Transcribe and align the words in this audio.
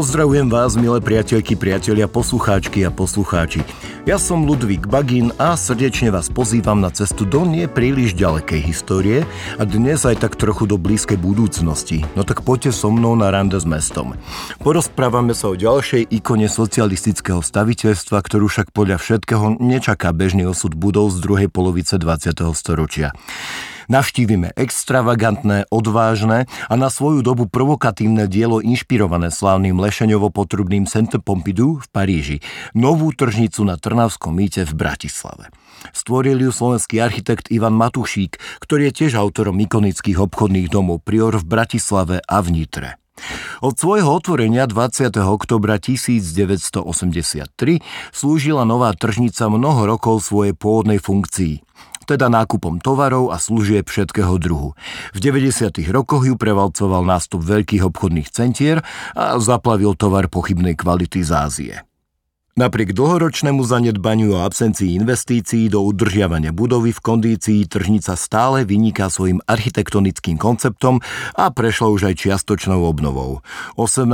Pozdravujem 0.00 0.48
vás, 0.48 0.80
milé 0.80 0.96
priateľky, 0.96 1.60
priatelia, 1.60 2.08
poslucháčky 2.08 2.88
a 2.88 2.90
poslucháči. 2.90 3.60
Ja 4.08 4.16
som 4.16 4.48
Ludvík 4.48 4.88
Bagin 4.88 5.28
a 5.36 5.60
srdečne 5.60 6.08
vás 6.08 6.32
pozývam 6.32 6.80
na 6.80 6.88
cestu 6.88 7.28
do 7.28 7.44
nie 7.44 7.68
príliš 7.68 8.16
ďalekej 8.16 8.64
histórie 8.64 9.28
a 9.60 9.62
dnes 9.68 10.00
aj 10.08 10.24
tak 10.24 10.40
trochu 10.40 10.64
do 10.64 10.80
blízkej 10.80 11.20
budúcnosti. 11.20 12.08
No 12.16 12.24
tak 12.24 12.40
poďte 12.48 12.72
so 12.72 12.88
mnou 12.88 13.12
na 13.12 13.28
rande 13.28 13.60
s 13.60 13.68
mestom. 13.68 14.16
Porozprávame 14.64 15.36
sa 15.36 15.52
o 15.52 15.60
ďalšej 15.60 16.08
ikone 16.16 16.48
socialistického 16.48 17.44
staviteľstva, 17.44 18.24
ktorú 18.24 18.48
však 18.48 18.72
podľa 18.72 18.96
všetkého 18.96 19.60
nečaká 19.60 20.16
bežný 20.16 20.48
osud 20.48 20.80
budov 20.80 21.12
z 21.12 21.20
druhej 21.20 21.52
polovice 21.52 22.00
20. 22.00 22.40
storočia. 22.56 23.12
Navštívime 23.90 24.54
extravagantné, 24.54 25.66
odvážne 25.66 26.46
a 26.70 26.74
na 26.78 26.94
svoju 26.94 27.26
dobu 27.26 27.50
provokatívne 27.50 28.30
dielo 28.30 28.62
inšpirované 28.62 29.34
slávnym 29.34 29.74
Lešeňovo-potrubným 29.82 30.86
Centre 30.86 31.18
Pompidou 31.18 31.82
v 31.82 31.86
Paríži, 31.90 32.38
novú 32.70 33.10
tržnicu 33.10 33.66
na 33.66 33.74
Trnavskom 33.74 34.30
mýte 34.30 34.62
v 34.62 34.78
Bratislave. 34.78 35.50
Stvoril 35.90 36.38
ju 36.38 36.54
slovenský 36.54 37.02
architekt 37.02 37.50
Ivan 37.50 37.74
Matušík, 37.74 38.38
ktorý 38.62 38.94
je 38.94 38.96
tiež 39.02 39.18
autorom 39.18 39.58
ikonických 39.58 40.22
obchodných 40.22 40.70
domov 40.70 41.02
Prior 41.02 41.34
v 41.34 41.50
Bratislave 41.50 42.22
a 42.22 42.38
v 42.46 42.62
Nitre. 42.62 42.94
Od 43.58 43.74
svojho 43.74 44.06
otvorenia 44.06 44.70
20. 44.70 45.10
oktobra 45.18 45.82
1983 45.82 46.78
slúžila 48.14 48.62
nová 48.62 48.94
tržnica 48.94 49.50
mnoho 49.50 49.82
rokov 49.82 50.22
svojej 50.22 50.54
pôvodnej 50.54 51.02
funkcii 51.02 51.66
teda 52.10 52.26
nákupom 52.26 52.82
tovarov 52.82 53.30
a 53.30 53.38
služieb 53.38 53.86
všetkého 53.86 54.34
druhu. 54.42 54.74
V 55.14 55.18
90. 55.22 55.70
rokoch 55.94 56.26
ju 56.26 56.34
prevalcoval 56.34 57.06
nástup 57.06 57.46
veľkých 57.46 57.86
obchodných 57.86 58.34
centier 58.34 58.82
a 59.14 59.38
zaplavil 59.38 59.94
tovar 59.94 60.26
pochybnej 60.26 60.74
kvality 60.74 61.22
z 61.22 61.30
Ázie. 61.30 61.89
Napriek 62.60 62.92
dlhoročnému 62.92 63.64
zanedbaniu 63.64 64.36
a 64.36 64.44
absencii 64.44 64.92
investícií 65.00 65.72
do 65.72 65.80
udržiavania 65.80 66.52
budovy 66.52 66.92
v 66.92 67.00
kondícii 67.00 67.64
tržnica 67.64 68.12
stále 68.20 68.68
vyniká 68.68 69.08
svojim 69.08 69.40
architektonickým 69.48 70.36
konceptom 70.36 71.00
a 71.40 71.48
prešla 71.48 71.88
už 71.88 72.12
aj 72.12 72.20
čiastočnou 72.20 72.84
obnovou. 72.84 73.40
18. 73.80 74.04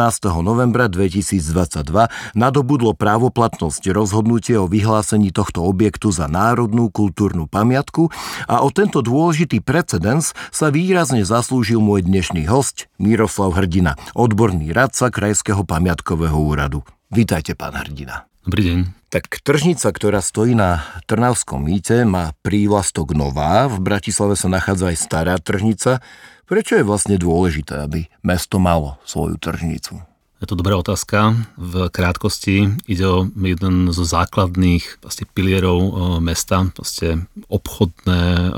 novembra 0.47 0.87
2022 0.87 2.39
nadobudlo 2.39 2.95
právoplatnosť 2.95 3.91
rozhodnutie 3.91 4.55
o 4.55 4.71
vyhlásení 4.71 5.35
tohto 5.35 5.67
objektu 5.67 6.15
za 6.15 6.31
národnú 6.31 6.87
kultúrnu 6.95 7.51
pamiatku 7.51 8.15
a 8.47 8.63
o 8.63 8.71
tento 8.71 9.03
dôležitý 9.03 9.59
precedens 9.59 10.39
sa 10.55 10.71
výrazne 10.71 11.27
zaslúžil 11.27 11.83
môj 11.83 12.07
dnešný 12.07 12.47
host 12.47 12.87
Miroslav 13.03 13.59
Hrdina, 13.59 13.99
odborný 14.15 14.71
radca 14.71 15.11
Krajského 15.11 15.67
pamiatkového 15.67 16.39
úradu. 16.39 16.87
Vítajte, 17.11 17.59
pán 17.59 17.75
Hrdina. 17.75 18.36
Dobrý 18.47 18.63
deň. 18.63 18.79
Tak 19.11 19.43
tržnica, 19.43 19.91
ktorá 19.91 20.23
stojí 20.23 20.55
na 20.55 20.87
Trnavskom 21.11 21.67
mýte, 21.67 22.07
má 22.07 22.31
prívlastok 22.47 23.11
nová. 23.11 23.67
V 23.67 23.83
Bratislave 23.83 24.39
sa 24.39 24.47
nachádza 24.47 24.95
aj 24.95 25.03
stará 25.03 25.35
tržnica. 25.43 25.99
Prečo 26.47 26.79
je 26.79 26.87
vlastne 26.87 27.19
dôležité, 27.19 27.83
aby 27.83 28.07
mesto 28.23 28.63
malo 28.63 29.03
svoju 29.03 29.35
tržnicu? 29.43 29.99
Je 30.39 30.47
to 30.47 30.55
dobrá 30.55 30.79
otázka. 30.79 31.35
V 31.59 31.91
krátkosti 31.91 32.71
ide 32.87 33.03
o 33.11 33.27
jeden 33.35 33.91
zo 33.91 34.07
základných 34.07 35.03
vlastne, 35.03 35.27
pilierov 35.27 35.79
e, 35.83 35.91
mesta, 36.23 36.71
vlastne 36.79 37.27
obchodné, 37.51 38.23
e, 38.23 38.51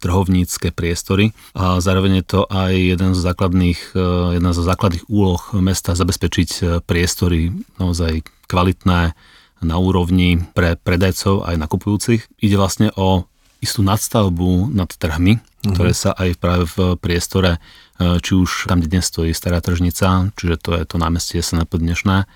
trhovnícke 0.00 0.72
priestory. 0.72 1.36
A 1.52 1.84
zároveň 1.84 2.24
je 2.24 2.26
to 2.32 2.40
aj 2.48 2.72
jeden 2.72 3.12
zo 3.12 3.20
základných, 3.20 3.92
e, 3.92 4.40
jedna 4.40 4.56
zo 4.56 4.64
základných 4.64 5.04
úloh 5.12 5.42
mesta 5.60 5.92
zabezpečiť 5.92 6.80
priestory 6.88 7.52
naozaj 7.76 8.24
kvalitné, 8.46 9.18
na 9.64 9.80
úrovni 9.80 10.38
pre 10.52 10.76
predajcov 10.76 11.48
aj 11.48 11.56
nakupujúcich. 11.56 12.20
Ide 12.44 12.56
vlastne 12.60 12.88
o 12.94 13.24
istú 13.64 13.80
nadstavbu 13.80 14.76
nad 14.76 14.92
trhmi, 14.92 15.40
mm-hmm. 15.40 15.72
ktoré 15.72 15.92
sa 15.96 16.12
aj 16.12 16.30
práve 16.36 16.68
v 16.68 17.00
priestore, 17.00 17.56
e, 17.96 18.20
či 18.20 18.36
už 18.36 18.68
tam, 18.68 18.84
kde 18.84 19.00
dnes 19.00 19.08
stojí 19.08 19.32
stará 19.32 19.64
tržnica, 19.64 20.28
čiže 20.36 20.60
to 20.60 20.70
je 20.76 20.84
to 20.84 20.96
námestie 21.00 21.40
SNP 21.40 21.80
dnešné, 21.80 22.28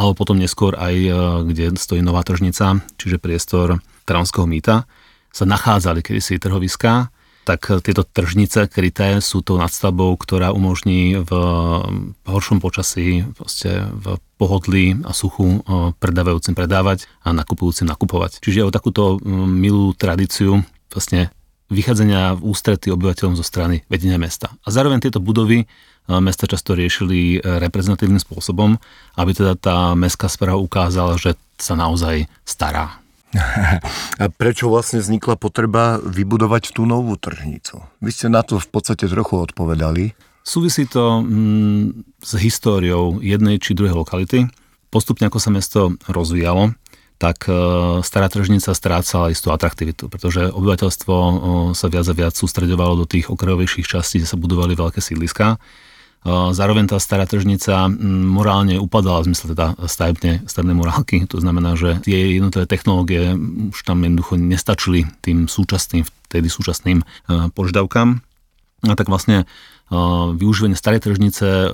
alebo 0.00 0.12
potom 0.16 0.40
neskôr 0.40 0.72
aj, 0.80 0.94
e, 0.96 1.12
kde 1.52 1.76
stojí 1.76 2.00
nová 2.00 2.24
tržnica, 2.24 2.80
čiže 2.96 3.20
priestor 3.20 3.84
Tranského 4.08 4.48
mýta, 4.48 4.88
sa 5.30 5.44
nachádzali 5.44 6.00
kedysi 6.00 6.40
trhoviská, 6.40 7.12
tak 7.50 7.82
tieto 7.82 8.06
tržnice 8.06 8.70
kryté 8.70 9.18
sú 9.18 9.42
tou 9.42 9.58
nadstavbou, 9.58 10.14
ktorá 10.14 10.54
umožní 10.54 11.18
v 11.18 11.30
horšom 12.22 12.62
počasí, 12.62 13.26
v 13.26 14.06
pohodlí 14.38 15.02
a 15.02 15.10
suchu 15.10 15.58
predávajúcim 15.98 16.54
predávať 16.54 17.10
a 17.26 17.34
nakupujúcim 17.34 17.90
nakupovať. 17.90 18.38
Čiže 18.38 18.70
o 18.70 18.70
takúto 18.70 19.18
milú 19.26 19.90
tradíciu 19.98 20.62
vlastne 20.94 21.34
vychádzania 21.74 22.38
v 22.38 22.54
ústrety 22.54 22.94
obyvateľom 22.94 23.34
zo 23.34 23.42
strany 23.42 23.82
vedenia 23.90 24.18
mesta. 24.18 24.54
A 24.62 24.70
zároveň 24.70 25.02
tieto 25.02 25.18
budovy 25.18 25.66
mesta 26.06 26.46
často 26.46 26.78
riešili 26.78 27.42
reprezentatívnym 27.42 28.22
spôsobom, 28.22 28.78
aby 29.18 29.30
teda 29.34 29.58
tá 29.58 29.98
mestská 29.98 30.30
správa 30.30 30.62
ukázala, 30.62 31.18
že 31.18 31.34
sa 31.58 31.74
naozaj 31.74 32.30
stará 32.46 33.02
a 34.22 34.24
prečo 34.34 34.66
vlastne 34.66 34.98
vznikla 34.98 35.38
potreba 35.38 36.02
vybudovať 36.02 36.74
tú 36.74 36.82
novú 36.82 37.14
tržnicu? 37.14 37.82
Vy 38.02 38.10
ste 38.10 38.26
na 38.26 38.42
to 38.42 38.58
v 38.58 38.68
podstate 38.68 39.06
trochu 39.06 39.38
odpovedali. 39.38 40.18
Súvisí 40.42 40.88
to 40.90 41.22
mm, 41.22 42.18
s 42.18 42.32
históriou 42.40 43.22
jednej 43.22 43.62
či 43.62 43.76
druhej 43.76 43.94
lokality. 43.94 44.50
Postupne 44.90 45.30
ako 45.30 45.38
sa 45.38 45.54
mesto 45.54 45.94
rozvíjalo, 46.10 46.74
tak 47.22 47.46
e, 47.46 47.54
stará 48.02 48.26
tržnica 48.26 48.74
strácala 48.74 49.30
istú 49.30 49.54
atraktivitu, 49.54 50.10
pretože 50.10 50.50
obyvateľstvo 50.50 51.14
e, 51.14 51.34
sa 51.78 51.86
viac 51.86 52.06
a 52.10 52.14
viac 52.16 52.34
sústredovalo 52.34 52.98
do 52.98 53.06
tých 53.06 53.30
okrajovejších 53.30 53.86
častí, 53.86 54.18
kde 54.18 54.26
sa 54.26 54.40
budovali 54.40 54.74
veľké 54.74 54.98
sídliská 54.98 55.60
Zároveň 56.28 56.84
tá 56.84 57.00
stará 57.00 57.24
tržnica 57.24 57.88
morálne 58.28 58.76
upadala 58.76 59.24
v 59.24 59.32
zmysle 59.32 59.56
teda 59.56 59.72
stavebne, 59.88 60.44
stavebnej 60.44 60.76
morálky. 60.76 61.24
To 61.32 61.40
znamená, 61.40 61.80
že 61.80 61.96
tie 62.04 62.36
jednotlivé 62.36 62.68
technológie 62.68 63.32
už 63.72 63.80
tam 63.88 64.04
jednoducho 64.04 64.36
nestačili 64.36 65.08
tým 65.24 65.48
súčasným, 65.48 66.04
vtedy 66.28 66.52
súčasným 66.52 67.00
požiadavkám. 67.56 68.20
A 68.84 68.94
tak 69.00 69.08
vlastne 69.08 69.48
využívanie 70.36 70.76
starej 70.76 71.08
tržnice 71.08 71.72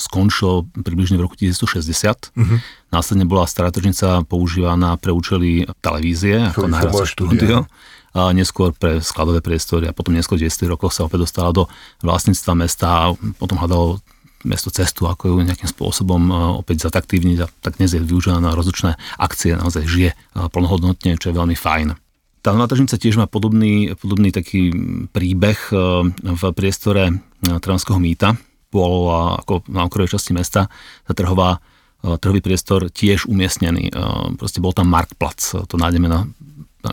skončilo 0.00 0.64
približne 0.74 1.20
v 1.20 1.28
roku 1.28 1.36
1960. 1.36 1.84
Uh-huh. 1.84 2.40
Mhm. 2.40 2.56
Následne 2.88 3.28
bola 3.28 3.44
stará 3.44 3.68
tržnica 3.68 4.24
používaná 4.24 4.96
pre 4.96 5.12
účely 5.12 5.68
televízie, 5.84 6.50
ako 6.56 6.72
nahrávacie 6.72 7.12
štúdio 7.12 7.68
a 8.14 8.30
neskôr 8.30 8.70
pre 8.70 9.02
skladové 9.02 9.42
priestory 9.42 9.90
a 9.90 9.96
potom 9.96 10.14
neskôr 10.14 10.38
v 10.38 10.46
10 10.46 10.70
rokoch 10.70 10.94
sa 10.94 11.02
opäť 11.04 11.26
dostala 11.26 11.50
do 11.50 11.66
vlastníctva 12.00 12.52
mesta 12.54 12.86
a 12.86 13.02
potom 13.36 13.58
hľadalo 13.58 13.98
mesto 14.46 14.68
cestu, 14.70 15.08
ako 15.08 15.34
ju 15.34 15.36
nejakým 15.42 15.66
spôsobom 15.66 16.22
e, 16.28 16.32
opäť 16.60 16.86
zataktívniť 16.86 17.38
a 17.42 17.46
tak 17.64 17.80
dnes 17.80 17.96
je 17.96 18.00
využívaná 18.00 18.52
na 18.52 18.52
rozličné 18.52 18.94
akcie, 19.16 19.56
naozaj 19.56 19.88
žije 19.88 20.10
e, 20.12 20.16
plnohodnotne, 20.52 21.16
čo 21.16 21.32
je 21.32 21.38
veľmi 21.40 21.56
fajn. 21.56 21.96
Tá 22.44 22.52
nová 22.52 22.68
tiež 22.68 23.16
má 23.16 23.24
podobný, 23.24 23.96
podobný 23.96 24.28
taký 24.28 24.70
príbeh 25.10 25.58
e, 25.72 25.76
v 26.12 26.42
priestore 26.52 27.24
Tranského 27.40 27.96
mýta. 27.96 28.36
Bol 28.68 29.08
ako 29.40 29.64
na 29.72 29.88
okrovej 29.88 30.16
časti 30.16 30.36
mesta 30.36 30.68
tá 31.08 31.12
trhová 31.16 31.60
trhový 32.04 32.44
priestor 32.44 32.92
tiež 32.92 33.24
umiestnený. 33.32 33.88
Proste 34.36 34.60
bol 34.60 34.76
tam 34.76 34.92
Marktplatz, 34.92 35.56
to 35.64 35.80
nájdeme 35.80 36.04
na 36.04 36.28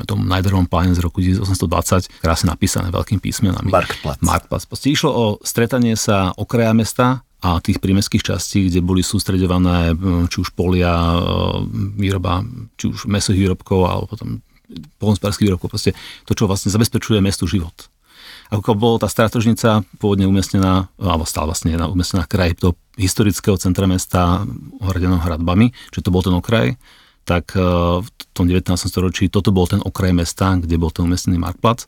tom 0.08 0.24
Najderovom 0.24 0.70
pláne 0.70 0.96
z 0.96 1.04
roku 1.04 1.20
1820, 1.20 2.24
krásne 2.24 2.48
napísané 2.48 2.88
veľkým 2.94 3.20
písmenami. 3.20 3.68
Marktplatz. 3.68 4.24
Marktplatz. 4.24 4.64
Proste 4.70 4.88
išlo 4.88 5.10
o 5.12 5.26
stretanie 5.44 6.00
sa 6.00 6.32
okraja 6.40 6.72
mesta 6.72 7.28
a 7.42 7.58
tých 7.58 7.82
prímeských 7.82 8.22
častí, 8.22 8.70
kde 8.70 8.86
boli 8.86 9.02
sústredované 9.02 9.98
či 10.30 10.38
už 10.46 10.54
polia, 10.54 10.94
e, 10.94 11.20
výroba, 11.98 12.46
či 12.78 12.94
už 12.94 13.10
mesových 13.10 13.50
výrobkov, 13.50 13.80
alebo 13.82 14.06
potom 14.06 14.46
polnospodárských 15.02 15.50
výrobkov, 15.50 15.74
proste 15.74 15.92
to, 16.24 16.38
čo 16.38 16.46
vlastne 16.46 16.70
zabezpečuje 16.70 17.18
mestu 17.20 17.50
život. 17.50 17.90
Ako 18.52 18.76
bolo 18.76 19.00
tá 19.00 19.08
stará 19.08 19.32
tržnica 19.32 19.82
pôvodne 19.96 20.28
umiestnená, 20.28 20.92
alebo 21.00 21.24
stále 21.24 21.50
vlastne 21.50 21.72
umiestnená 21.76 22.28
kraj 22.28 22.56
do 22.60 22.76
historického 23.00 23.56
centra 23.56 23.88
mesta 23.88 24.44
ohradenom 24.84 25.24
hradbami, 25.24 25.72
že 25.90 26.04
to 26.04 26.12
bol 26.12 26.20
ten 26.20 26.36
okraj, 26.36 26.76
tak 27.24 27.54
e, 27.54 27.62
v 28.02 28.08
tom 28.34 28.46
19. 28.50 28.74
storočí 28.76 29.30
toto 29.30 29.54
bol 29.54 29.70
ten 29.70 29.82
okraj 29.82 30.12
mesta, 30.16 30.58
kde 30.58 30.76
bol 30.82 30.90
ten 30.90 31.06
umiestnený 31.06 31.38
Marktplatz. 31.38 31.86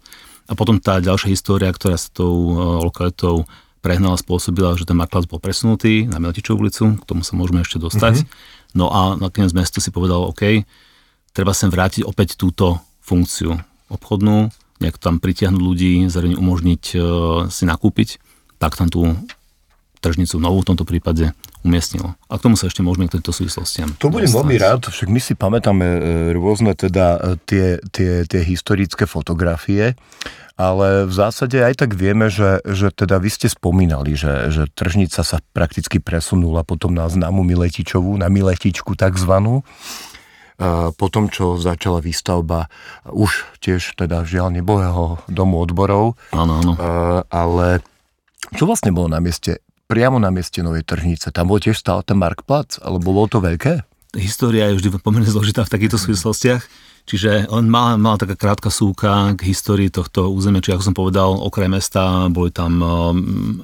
A 0.48 0.54
potom 0.54 0.78
tá 0.78 1.00
ďalšia 1.00 1.32
história, 1.32 1.72
ktorá 1.72 1.96
sa 1.98 2.12
tou 2.12 2.34
e, 2.52 2.56
lokalitou 2.84 3.48
prehnala, 3.84 4.16
spôsobila, 4.16 4.80
že 4.80 4.88
ten 4.88 4.96
Marktplatz 4.96 5.28
bol 5.28 5.44
presunutý 5.44 6.08
na 6.08 6.22
Miletičovú 6.22 6.64
ulicu, 6.64 6.96
k 6.96 7.04
tomu 7.04 7.28
sa 7.28 7.36
môžeme 7.36 7.66
ešte 7.66 7.82
dostať. 7.84 8.24
Mm-hmm. 8.24 8.80
No 8.80 8.90
a 8.90 9.20
nakoniec 9.20 9.52
mesto 9.52 9.84
si 9.84 9.92
povedalo, 9.92 10.32
OK, 10.32 10.64
treba 11.36 11.52
sem 11.52 11.68
vrátiť 11.68 12.08
opäť 12.08 12.40
túto 12.40 12.80
funkciu 13.04 13.60
obchodnú, 13.92 14.50
nejak 14.82 14.98
tam 14.98 15.20
pritiahnuť 15.20 15.62
ľudí, 15.62 16.08
zároveň 16.10 16.40
umožniť 16.40 16.84
uh, 16.96 17.02
si 17.52 17.68
nakúpiť, 17.70 18.18
tak 18.58 18.74
tam 18.74 18.90
tú 18.90 19.14
tržnicu 20.02 20.42
novú 20.42 20.66
v 20.66 20.70
tomto 20.74 20.84
prípade 20.88 21.32
umiestnilo. 21.64 22.14
A 22.28 22.34
k 22.36 22.44
tomu 22.44 22.60
sa 22.60 22.68
ešte 22.68 22.84
môžeme 22.84 23.08
k 23.08 23.20
tejto 23.20 23.32
súvislostiam. 23.32 23.90
To 24.04 24.12
budem 24.12 24.30
veľmi 24.30 24.56
rád, 24.60 24.92
však 24.92 25.08
my 25.08 25.20
si 25.24 25.34
pamätáme 25.34 25.88
e, 25.88 26.00
rôzne 26.36 26.76
teda 26.76 27.18
e, 27.18 27.20
tie, 27.48 27.66
tie, 27.90 28.28
tie 28.28 28.42
historické 28.44 29.08
fotografie, 29.08 29.96
ale 30.60 31.10
v 31.10 31.14
zásade 31.16 31.58
aj 31.58 31.82
tak 31.82 31.98
vieme, 31.98 32.30
že, 32.30 32.62
že 32.68 32.94
teda 32.94 33.18
vy 33.18 33.30
ste 33.32 33.50
spomínali, 33.50 34.14
že, 34.14 34.54
že 34.54 34.70
tržnica 34.70 35.26
sa 35.26 35.42
prakticky 35.56 35.98
presunula 35.98 36.62
potom 36.62 36.94
na 36.94 37.10
známu 37.10 37.42
Miletičovú, 37.42 38.14
na 38.20 38.30
Miletičku 38.30 38.94
takzvanú 38.94 39.66
po 40.94 41.08
tom, 41.10 41.34
čo 41.34 41.58
začala 41.58 41.98
výstavba 41.98 42.70
už 43.10 43.58
tiež 43.58 43.98
teda 43.98 44.22
žiaľ 44.22 44.54
nebohého 44.54 45.18
domu 45.26 45.60
odborov. 45.60 46.14
Áno, 46.30 46.62
áno. 46.62 46.74
Ale 47.34 47.82
čo 48.54 48.70
vlastne 48.70 48.94
bolo 48.94 49.10
na 49.10 49.18
mieste, 49.18 49.63
priamo 49.88 50.18
na 50.18 50.34
mieste 50.34 50.64
Novej 50.64 50.88
tržnice? 50.88 51.32
Tam 51.32 51.50
bol 51.52 51.60
tiež 51.60 51.80
stále 51.80 52.02
ten 52.04 52.18
Markplatz, 52.20 52.80
alebo 52.82 53.14
bolo 53.14 53.28
to 53.30 53.40
veľké? 53.44 53.84
História 54.14 54.70
je 54.70 54.78
vždy 54.78 55.02
pomerne 55.02 55.26
zložitá 55.26 55.66
v 55.66 55.74
takýchto 55.74 55.98
súvislostiach. 55.98 56.62
Čiže 57.04 57.52
on 57.52 57.68
mal, 57.68 58.00
mal 58.00 58.16
taká 58.16 58.40
krátka 58.40 58.72
súka 58.72 59.36
k 59.36 59.52
histórii 59.52 59.92
tohto 59.92 60.32
územia, 60.32 60.64
či 60.64 60.72
ako 60.72 60.84
som 60.88 60.96
povedal, 60.96 61.36
okraj 61.36 61.68
mesta, 61.68 62.32
boli 62.32 62.48
tam 62.48 62.80
uh, 62.80 63.12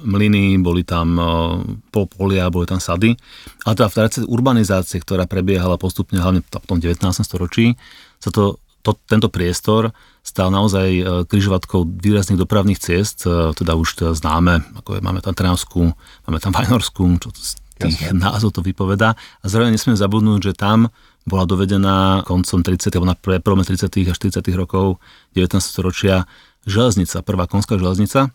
mlyny, 0.04 0.60
boli 0.60 0.84
tam 0.84 1.16
uh, 1.16 1.56
polia, 1.88 2.52
boli 2.52 2.68
tam 2.68 2.76
sady. 2.76 3.16
A 3.64 3.72
teda 3.72 3.88
v 3.88 3.96
rámci 3.96 4.18
urbanizácie, 4.28 5.00
ktorá 5.00 5.24
prebiehala 5.24 5.80
postupne 5.80 6.20
hlavne 6.20 6.44
v 6.44 6.48
tom 6.52 6.84
19. 6.84 7.00
storočí, 7.24 7.80
sa 8.20 8.28
to, 8.28 8.60
to, 8.84 8.92
tento 9.08 9.32
priestor 9.32 9.96
stal 10.20 10.52
naozaj 10.52 10.88
uh, 11.00 11.04
križovatkou 11.24 11.86
výrazných 12.00 12.40
dopravných 12.40 12.80
ciest, 12.80 13.24
uh, 13.24 13.56
teda 13.56 13.74
už 13.76 13.96
teda 13.98 14.12
známe, 14.12 14.62
ako 14.78 14.96
je, 14.96 15.00
máme 15.00 15.20
tam 15.24 15.34
Trnavskú, 15.34 15.92
máme 16.28 16.38
tam 16.38 16.52
Vajnorskú, 16.52 17.04
čo 17.20 17.28
z 17.32 17.56
tých 17.80 18.12
Jasne. 18.12 18.20
názov 18.20 18.52
to 18.52 18.60
vypoveda. 18.60 19.16
A 19.16 19.44
zároveň 19.48 19.74
nesmieme 19.74 19.96
zabudnúť, 19.96 20.52
že 20.52 20.52
tam 20.52 20.92
bola 21.24 21.44
dovedená 21.48 22.24
koncom 22.24 22.60
30. 22.64 22.92
alebo 22.96 23.08
na 23.08 23.16
prvom 23.16 23.60
30. 23.60 23.88
a 24.08 24.12
40. 24.12 24.40
rokov 24.56 25.00
19. 25.36 25.60
storočia 25.60 26.28
železnica, 26.68 27.24
prvá 27.24 27.48
konská 27.48 27.80
železnica, 27.80 28.32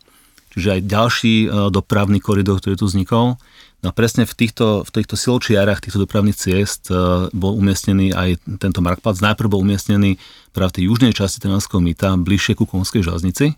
čiže 0.56 0.80
aj 0.80 0.82
ďalší 0.88 1.36
e, 1.46 1.48
dopravný 1.70 2.24
koridor, 2.24 2.64
ktorý 2.64 2.80
tu 2.80 2.88
vznikol. 2.88 3.36
No 3.84 3.88
a 3.92 3.94
presne 3.94 4.26
v 4.26 4.34
týchto, 4.34 4.82
v 4.82 4.90
týchto 4.90 5.14
siločiarach 5.14 5.84
týchto 5.84 6.08
dopravných 6.08 6.34
ciest 6.34 6.90
e, 6.90 6.96
bol 7.30 7.54
umiestnený 7.60 8.16
aj 8.16 8.42
tento 8.58 8.80
Markplatz. 8.82 9.22
Najprv 9.22 9.52
bol 9.52 9.62
umiestnený 9.62 10.18
práve 10.56 10.74
v 10.74 10.76
tej 10.82 10.86
južnej 10.90 11.12
časti 11.14 11.44
Trnavského 11.44 11.84
mýta, 11.84 12.16
bližšie 12.18 12.58
ku 12.58 12.66
konskej 12.66 13.04
železnici 13.06 13.54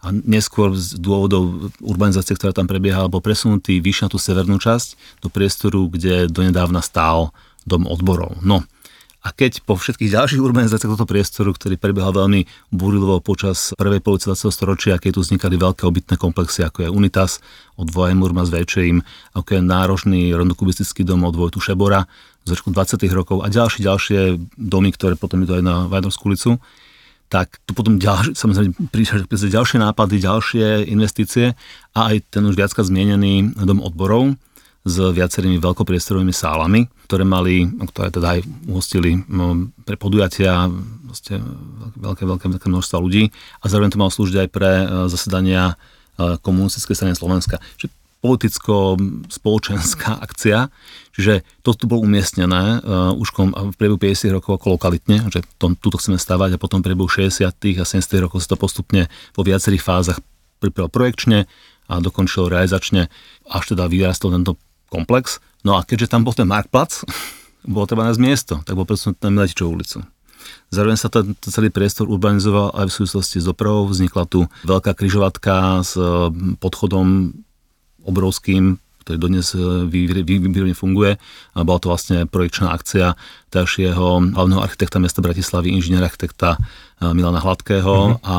a 0.00 0.10
neskôr 0.10 0.72
z 0.72 0.96
dôvodov 0.96 1.70
urbanizácie, 1.84 2.32
ktorá 2.32 2.56
tam 2.56 2.64
prebiehala, 2.64 3.12
bol 3.12 3.20
presunutý 3.20 3.84
vyššie 3.84 4.08
na 4.08 4.10
tú 4.10 4.18
severnú 4.18 4.56
časť 4.56 5.20
do 5.20 5.28
priestoru, 5.28 5.92
kde 5.92 6.24
donedávna 6.32 6.80
stál 6.80 7.36
dom 7.68 7.84
odborov. 7.84 8.40
No, 8.40 8.64
a 9.20 9.28
keď 9.36 9.60
po 9.68 9.76
všetkých 9.76 10.16
ďalších 10.16 10.40
urbanizáciách 10.40 10.96
tohto 10.96 11.04
priestoru, 11.04 11.52
ktorý 11.52 11.76
prebiehal 11.76 12.16
veľmi 12.16 12.72
búrilovo 12.72 13.20
počas 13.20 13.76
prvej 13.76 14.00
polovice 14.00 14.32
20. 14.32 14.48
storočia, 14.48 14.96
keď 14.96 15.16
tu 15.16 15.20
vznikali 15.20 15.60
veľké 15.60 15.84
obytné 15.84 16.16
komplexy, 16.16 16.64
ako 16.64 16.88
je 16.88 16.88
Unitas 16.88 17.44
od 17.76 17.92
Vojemurma 17.92 18.48
s 18.48 18.50
Večejím, 18.50 19.04
ako 19.36 19.48
je 19.56 19.60
náročný 19.60 20.20
rondokubistický 20.32 21.04
dom 21.04 21.28
od 21.28 21.36
Vojtu 21.36 21.60
Šebora 21.60 22.08
z 22.48 22.56
roku 22.56 22.72
20. 22.72 22.96
rokov 23.12 23.44
a 23.44 23.52
ďalšie, 23.52 23.84
ďalšie 23.84 24.20
domy, 24.56 24.88
ktoré 24.96 25.20
potom 25.20 25.44
idú 25.44 25.52
aj 25.60 25.64
na 25.68 25.84
Vajnorskú 25.84 26.32
ulicu, 26.32 26.56
tak 27.28 27.60
tu 27.68 27.76
potom 27.76 28.00
ďalšie, 28.00 28.32
samozrejme 28.34 28.90
prišli 28.90 29.52
ďalšie 29.52 29.78
nápady, 29.84 30.16
ďalšie 30.16 30.66
investície 30.88 31.52
a 31.92 32.00
aj 32.10 32.32
ten 32.32 32.42
už 32.48 32.56
viacka 32.56 32.80
zmienený 32.80 33.52
dom 33.54 33.84
odborov, 33.84 34.34
s 34.80 34.96
viacerými 34.96 35.60
veľkopriestorovými 35.60 36.32
sálami, 36.32 36.88
ktoré 37.04 37.24
mali, 37.28 37.68
ktoré 37.92 38.08
teda 38.08 38.38
aj 38.38 38.40
uhostili 38.64 39.20
no, 39.28 39.68
pre 39.84 40.00
podujatia 40.00 40.72
vlastne 41.04 41.42
veľké, 42.00 42.24
veľké, 42.24 42.46
veľké 42.48 42.68
množstva 42.70 42.96
ľudí 42.96 43.28
a 43.60 43.64
zároveň 43.68 43.92
to 43.92 44.00
malo 44.00 44.14
slúžiť 44.14 44.36
aj 44.46 44.48
pre 44.48 44.70
e, 44.72 44.86
zasedania 45.12 45.74
e, 46.16 46.40
komunistickej 46.40 46.96
strany 46.96 47.12
Slovenska. 47.12 47.60
Čiže 47.76 47.92
politicko-spoločenská 48.20 50.16
akcia, 50.26 50.72
čiže 51.12 51.44
to 51.60 51.72
tu 51.72 51.88
bolo 51.88 52.04
umiestnené 52.04 52.80
uh, 52.84 53.16
už 53.16 53.32
kom, 53.32 53.48
v 53.52 53.74
priebehu 53.80 53.96
50 53.96 54.36
rokov 54.36 54.60
ako 54.60 54.76
lokalitne, 54.76 55.32
že 55.32 55.40
to, 55.56 55.72
tuto 55.80 55.96
chceme 55.96 56.20
stavať 56.20 56.56
a 56.56 56.60
potom 56.60 56.84
v 56.84 56.92
priebehu 56.92 57.08
60 57.08 57.48
a 57.48 57.84
70 57.88 58.20
rokov 58.20 58.44
sa 58.44 58.52
to 58.52 58.60
postupne 58.60 59.08
vo 59.32 59.40
viacerých 59.40 59.80
fázach 59.80 60.20
pripravil 60.60 60.92
projekčne 60.92 61.48
a 61.88 61.98
dokončilo 61.98 62.52
realizačne, 62.52 63.08
až 63.48 63.74
teda 63.74 63.88
vyrastol 63.88 64.36
tento 64.36 64.60
komplex. 64.90 65.38
No 65.62 65.78
a 65.78 65.86
keďže 65.86 66.10
tam 66.10 66.26
bol 66.26 66.34
ten 66.34 66.50
Marktplatz, 66.50 67.06
bolo 67.74 67.86
treba 67.86 68.04
nájsť 68.10 68.20
miesto, 68.20 68.54
tak 68.66 68.74
bol 68.74 68.84
presunutý 68.84 69.22
na 69.24 69.32
Miletičovú 69.32 69.78
ulicu. 69.78 70.02
Zároveň 70.70 70.98
sa 70.98 71.10
ten 71.10 71.34
celý 71.42 71.68
priestor 71.68 72.06
urbanizoval 72.06 72.74
aj 72.74 72.86
v 72.88 72.96
súvislosti 73.02 73.42
s 73.42 73.46
dopravou. 73.46 73.90
Vznikla 73.90 74.24
tu 74.30 74.46
veľká 74.66 74.94
kryžovatka 74.94 75.82
s 75.82 75.98
e, 75.98 76.30
podchodom 76.62 77.34
obrovským, 78.06 78.78
ktorý 79.02 79.16
dodnes 79.18 79.50
výborne 79.90 80.72
funguje. 80.72 81.18
A 81.52 81.58
bola 81.66 81.78
to 81.82 81.90
vlastne 81.90 82.24
projekčná 82.24 82.70
akcia 82.70 83.18
ďalšieho 83.50 84.32
hlavného 84.32 84.62
architekta 84.62 85.02
mesta 85.02 85.18
Bratislavy, 85.20 85.74
inžiniera 85.74 86.06
architekta 86.06 86.54
e, 86.54 86.58
Milana 87.12 87.42
Hladkého 87.42 88.16
mm-hmm. 88.16 88.24
a 88.24 88.36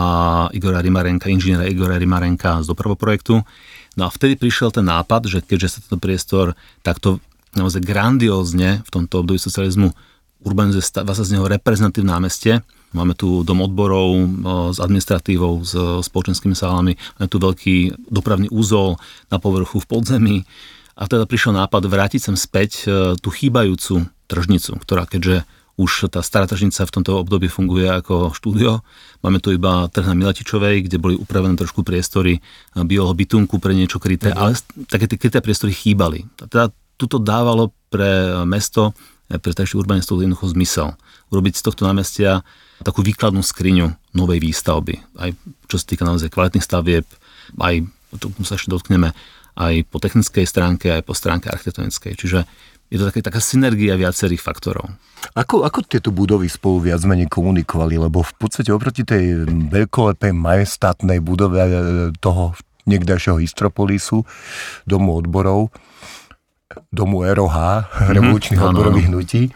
Igora 0.55 0.79
Rimarenka, 0.79 1.27
inžiniera 1.27 1.67
Igora 1.67 1.99
Rimarenka 1.99 2.63
z 2.63 2.71
dopravoprojektu. 2.71 3.43
projektu 3.43 3.79
No 3.99 4.07
a 4.07 4.09
vtedy 4.09 4.39
prišiel 4.39 4.71
ten 4.71 4.87
nápad, 4.87 5.27
že 5.27 5.39
keďže 5.43 5.67
sa 5.67 5.77
tento 5.83 5.99
priestor 5.99 6.55
takto 6.79 7.19
naozaj 7.55 7.83
grandiózne 7.83 8.79
v 8.87 8.89
tomto 8.89 9.23
období 9.23 9.39
socializmu 9.39 9.91
urbanizuje, 10.41 10.81
stáva 10.81 11.11
sa 11.11 11.27
z 11.27 11.35
neho 11.37 11.45
reprezentatívne 11.45 12.15
námestie. 12.15 12.63
Máme 12.91 13.15
tu 13.15 13.43
dom 13.47 13.63
odborov 13.63 14.19
s 14.75 14.77
administratívou, 14.79 15.63
s 15.63 15.75
spoločenskými 16.03 16.55
sálami, 16.55 16.99
máme 17.19 17.29
tu 17.31 17.37
veľký 17.39 18.07
dopravný 18.11 18.51
úzol 18.51 18.99
na 19.31 19.39
povrchu 19.39 19.79
v 19.79 19.87
podzemí. 19.87 20.37
A 20.99 21.07
teda 21.07 21.23
prišiel 21.23 21.55
nápad 21.55 21.87
vrátiť 21.87 22.19
sem 22.19 22.35
späť 22.35 22.83
e, 22.83 23.15
tú 23.17 23.31
chýbajúcu 23.31 24.11
tržnicu, 24.27 24.75
ktorá 24.83 25.07
keďže 25.07 25.47
už 25.79 26.11
tá 26.11 26.19
stará 26.19 26.47
tržnica 26.47 26.83
v 26.83 26.93
tomto 26.93 27.21
období 27.21 27.47
funguje 27.47 27.87
ako 27.87 28.35
štúdio. 28.35 28.83
Máme 29.23 29.39
tu 29.39 29.55
iba 29.55 29.87
trh 29.87 30.07
na 30.07 30.15
Milatičovej, 30.17 30.87
kde 30.87 30.97
boli 30.99 31.15
upravené 31.15 31.55
trošku 31.55 31.85
priestory 31.85 32.43
bieleho 32.75 33.11
bytunku 33.15 33.57
pre 33.61 33.71
niečo 33.71 33.97
kryté, 33.97 34.31
mm. 34.31 34.37
ale 34.37 34.51
také 34.87 35.07
tie 35.07 35.17
kryté 35.17 35.39
priestory 35.39 35.71
chýbali. 35.71 36.27
Teda 36.49 36.69
tuto 36.99 37.17
dávalo 37.17 37.71
pre 37.89 38.43
mesto, 38.45 38.93
pre 39.25 39.51
tajších 39.55 39.79
urbanistov 39.79 40.19
jednoducho 40.19 40.51
zmysel. 40.51 40.93
Urobiť 41.31 41.57
z 41.57 41.63
tohto 41.63 41.87
námestia 41.87 42.43
takú 42.83 42.99
výkladnú 43.01 43.39
skriňu 43.39 44.17
novej 44.17 44.43
výstavby. 44.43 44.99
Aj 45.17 45.31
čo 45.71 45.75
sa 45.79 45.85
týka 45.87 46.03
naozaj 46.03 46.33
kvalitných 46.33 46.65
stavieb, 46.65 47.07
aj, 47.57 47.85
to 48.19 48.27
sa 48.43 48.59
ešte 48.59 48.69
dotkneme, 48.73 49.15
aj 49.55 49.73
po 49.87 49.97
technickej 49.99 50.45
stránke, 50.47 50.91
aj 50.91 51.03
po 51.05 51.15
stránke 51.15 51.47
architektonickej. 51.51 52.13
Čiže 52.15 52.39
je 52.91 52.99
to 52.99 53.07
také, 53.07 53.23
taká 53.23 53.39
synergia 53.39 53.95
viacerých 53.95 54.43
faktorov. 54.43 54.91
Ako, 55.31 55.63
ako 55.63 55.87
tieto 55.87 56.11
budovy 56.11 56.51
spolu 56.51 56.91
viac 56.91 56.99
menej 57.07 57.31
komunikovali? 57.31 57.95
Lebo 57.95 58.19
v 58.19 58.33
podstate 58.35 58.67
oproti 58.75 59.07
tej 59.07 59.47
veľkolepej 59.47 60.35
majestátnej 60.35 61.23
budove 61.23 61.61
e, 61.63 61.71
toho 62.19 62.51
niekdajšieho 62.83 63.39
Histropolisu, 63.39 64.27
domu 64.83 65.15
odborov, 65.15 65.71
domu 66.91 67.23
ROH, 67.23 67.55
mm-hmm, 67.55 68.11
revolučných 68.11 68.59
áno, 68.59 68.67
odborových 68.75 69.07
áno. 69.07 69.11
hnutí, 69.23 69.41
e, 69.47 69.51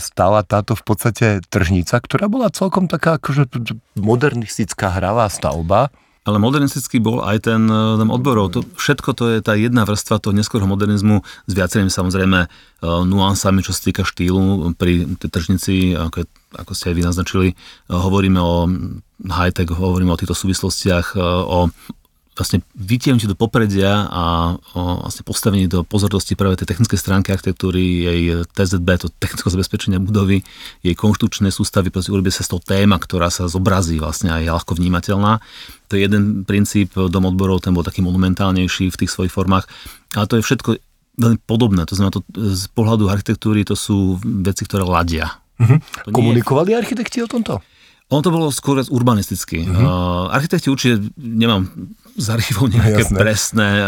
stala 0.00 0.40
táto 0.40 0.72
v 0.72 0.82
podstate 0.86 1.26
tržnica, 1.44 2.00
ktorá 2.00 2.32
bola 2.32 2.48
celkom 2.48 2.88
taká 2.88 3.20
akože 3.20 3.52
modernistická 4.00 4.96
hravá 4.96 5.28
stavba 5.28 5.92
ale 6.20 6.36
modernistický 6.36 7.00
bol 7.00 7.24
aj 7.24 7.48
ten, 7.48 7.64
e, 7.64 7.82
ten 7.96 8.08
odborov. 8.12 8.52
To, 8.52 8.60
všetko 8.76 9.10
to 9.16 9.24
je 9.32 9.38
tá 9.40 9.56
jedna 9.56 9.88
vrstva 9.88 10.20
toho 10.20 10.36
neskôrho 10.36 10.68
modernizmu 10.68 11.24
s 11.24 11.52
viacerými 11.52 11.88
samozrejme 11.88 12.38
e, 12.44 12.48
nuansami, 12.84 13.64
čo 13.64 13.72
sa 13.72 13.80
týka 13.88 14.04
štýlu 14.04 14.76
pri 14.76 15.08
tej 15.16 15.28
tržnici, 15.32 15.96
ako, 15.96 16.28
ako 16.60 16.72
ste 16.76 16.92
aj 16.92 16.94
vy 16.96 17.02
naznačili. 17.02 17.48
E, 17.52 17.54
hovoríme 17.88 18.36
o 18.36 18.68
high-tech, 19.24 19.72
hovoríme 19.72 20.12
o 20.12 20.20
týchto 20.20 20.36
súvislostiach, 20.36 21.16
o 21.44 21.72
vlastne 22.38 22.62
vytiahnutie 22.78 23.26
do 23.26 23.36
popredia 23.36 24.06
a 24.06 24.54
o 24.72 25.04
vlastne 25.04 25.26
postavenie 25.26 25.66
do 25.66 25.82
pozornosti 25.82 26.38
práve 26.38 26.62
tej 26.62 26.72
technickej 26.72 26.98
stránky 26.98 27.28
architektúry, 27.34 28.06
jej 28.06 28.22
TZB, 28.54 28.88
to 29.02 29.08
technické 29.18 29.50
zabezpečenie 29.50 29.98
budovy, 29.98 30.46
jej 30.80 30.94
konštrukčné 30.94 31.50
sústavy, 31.50 31.90
proste 31.90 32.14
urobí 32.14 32.30
sa 32.32 32.46
z 32.46 32.56
toho 32.56 32.62
téma, 32.62 32.96
ktorá 33.02 33.28
sa 33.28 33.50
zobrazí 33.50 33.98
vlastne 33.98 34.30
aj 34.30 34.46
ľahko 34.46 34.78
vnímateľná. 34.78 35.42
To 35.90 35.98
je 35.98 36.06
jeden 36.06 36.46
princíp 36.46 36.94
dom 36.94 37.28
odborov, 37.28 37.66
ten 37.66 37.74
bol 37.74 37.82
taký 37.84 38.00
monumentálnejší 38.00 38.94
v 38.94 38.98
tých 39.04 39.10
svojich 39.10 39.34
formách, 39.34 39.66
ale 40.14 40.30
to 40.30 40.38
je 40.38 40.46
všetko 40.46 40.70
veľmi 41.20 41.38
podobné. 41.44 41.84
To 41.84 41.94
znamená, 41.98 42.16
to 42.16 42.22
z 42.32 42.64
pohľadu 42.72 43.12
architektúry 43.12 43.66
to 43.66 43.76
sú 43.76 44.16
veci, 44.22 44.64
ktoré 44.64 44.86
ladia. 44.86 45.28
Mm-hmm. 45.60 46.14
Komunikovali 46.14 46.72
je... 46.72 46.76
architekti 46.80 47.18
o 47.20 47.28
tomto? 47.28 47.60
On 48.10 48.18
to 48.24 48.34
bolo 48.34 48.50
skôr 48.50 48.80
urbanisticky. 48.80 49.62
Mm-hmm. 49.62 49.86
Uh, 49.86 50.26
architekti 50.34 50.66
určite, 50.66 51.14
nemám 51.14 51.70
z 52.16 52.26
archívov 52.30 52.70
nejaké 52.70 53.06
Jasné. 53.06 53.18
presné 53.18 53.68
uh, 53.78 53.86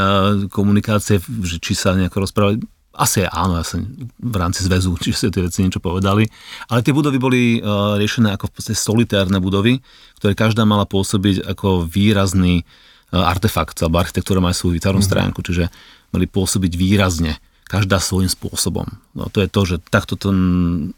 komunikácie, 0.48 1.18
že 1.22 1.56
či 1.58 1.72
sa 1.74 1.94
nejako 1.96 2.28
rozprávali. 2.28 2.62
Asi 2.92 3.24
áno, 3.24 3.56
ja 3.56 3.64
som 3.64 3.82
v 4.20 4.36
rámci 4.36 4.68
zväzu, 4.68 4.92
či 5.02 5.16
sa 5.16 5.32
tie 5.32 5.42
veci 5.42 5.64
niečo 5.64 5.80
povedali. 5.80 6.28
Ale 6.68 6.84
tie 6.84 6.94
budovy 6.94 7.18
boli 7.18 7.40
uh, 7.58 7.96
riešené 7.96 8.34
ako 8.36 8.50
v 8.50 8.52
podstate 8.54 8.78
solitárne 8.78 9.38
budovy, 9.42 9.80
ktoré 10.20 10.36
každá 10.36 10.62
mala 10.68 10.84
pôsobiť 10.84 11.48
ako 11.48 11.88
výrazný 11.88 12.62
uh, 12.62 13.24
artefakt, 13.26 13.80
alebo 13.80 14.02
architektúra 14.02 14.38
má 14.38 14.52
svoju 14.52 14.78
výtvarnú 14.78 15.00
mm-hmm. 15.00 15.12
stránku, 15.32 15.40
čiže 15.42 15.72
mali 16.12 16.28
pôsobiť 16.28 16.72
výrazne 16.76 17.40
každá 17.72 17.96
svojím 18.04 18.28
spôsobom. 18.28 18.84
No, 19.16 19.32
to 19.32 19.40
je 19.40 19.48
to, 19.48 19.60
že 19.64 19.76
takto 19.88 20.20
ten 20.20 20.36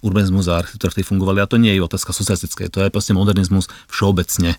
urbanizmus 0.03 0.51
a 0.51 0.59
architektúra 0.59 1.07
fungovali 1.07 1.39
a 1.39 1.47
to 1.47 1.55
nie 1.55 1.71
je 1.71 1.79
otázka 1.79 2.11
socialistické, 2.11 2.67
to 2.67 2.83
je 2.83 2.91
proste 2.91 3.15
modernizmus 3.15 3.71
všeobecne 3.87 4.59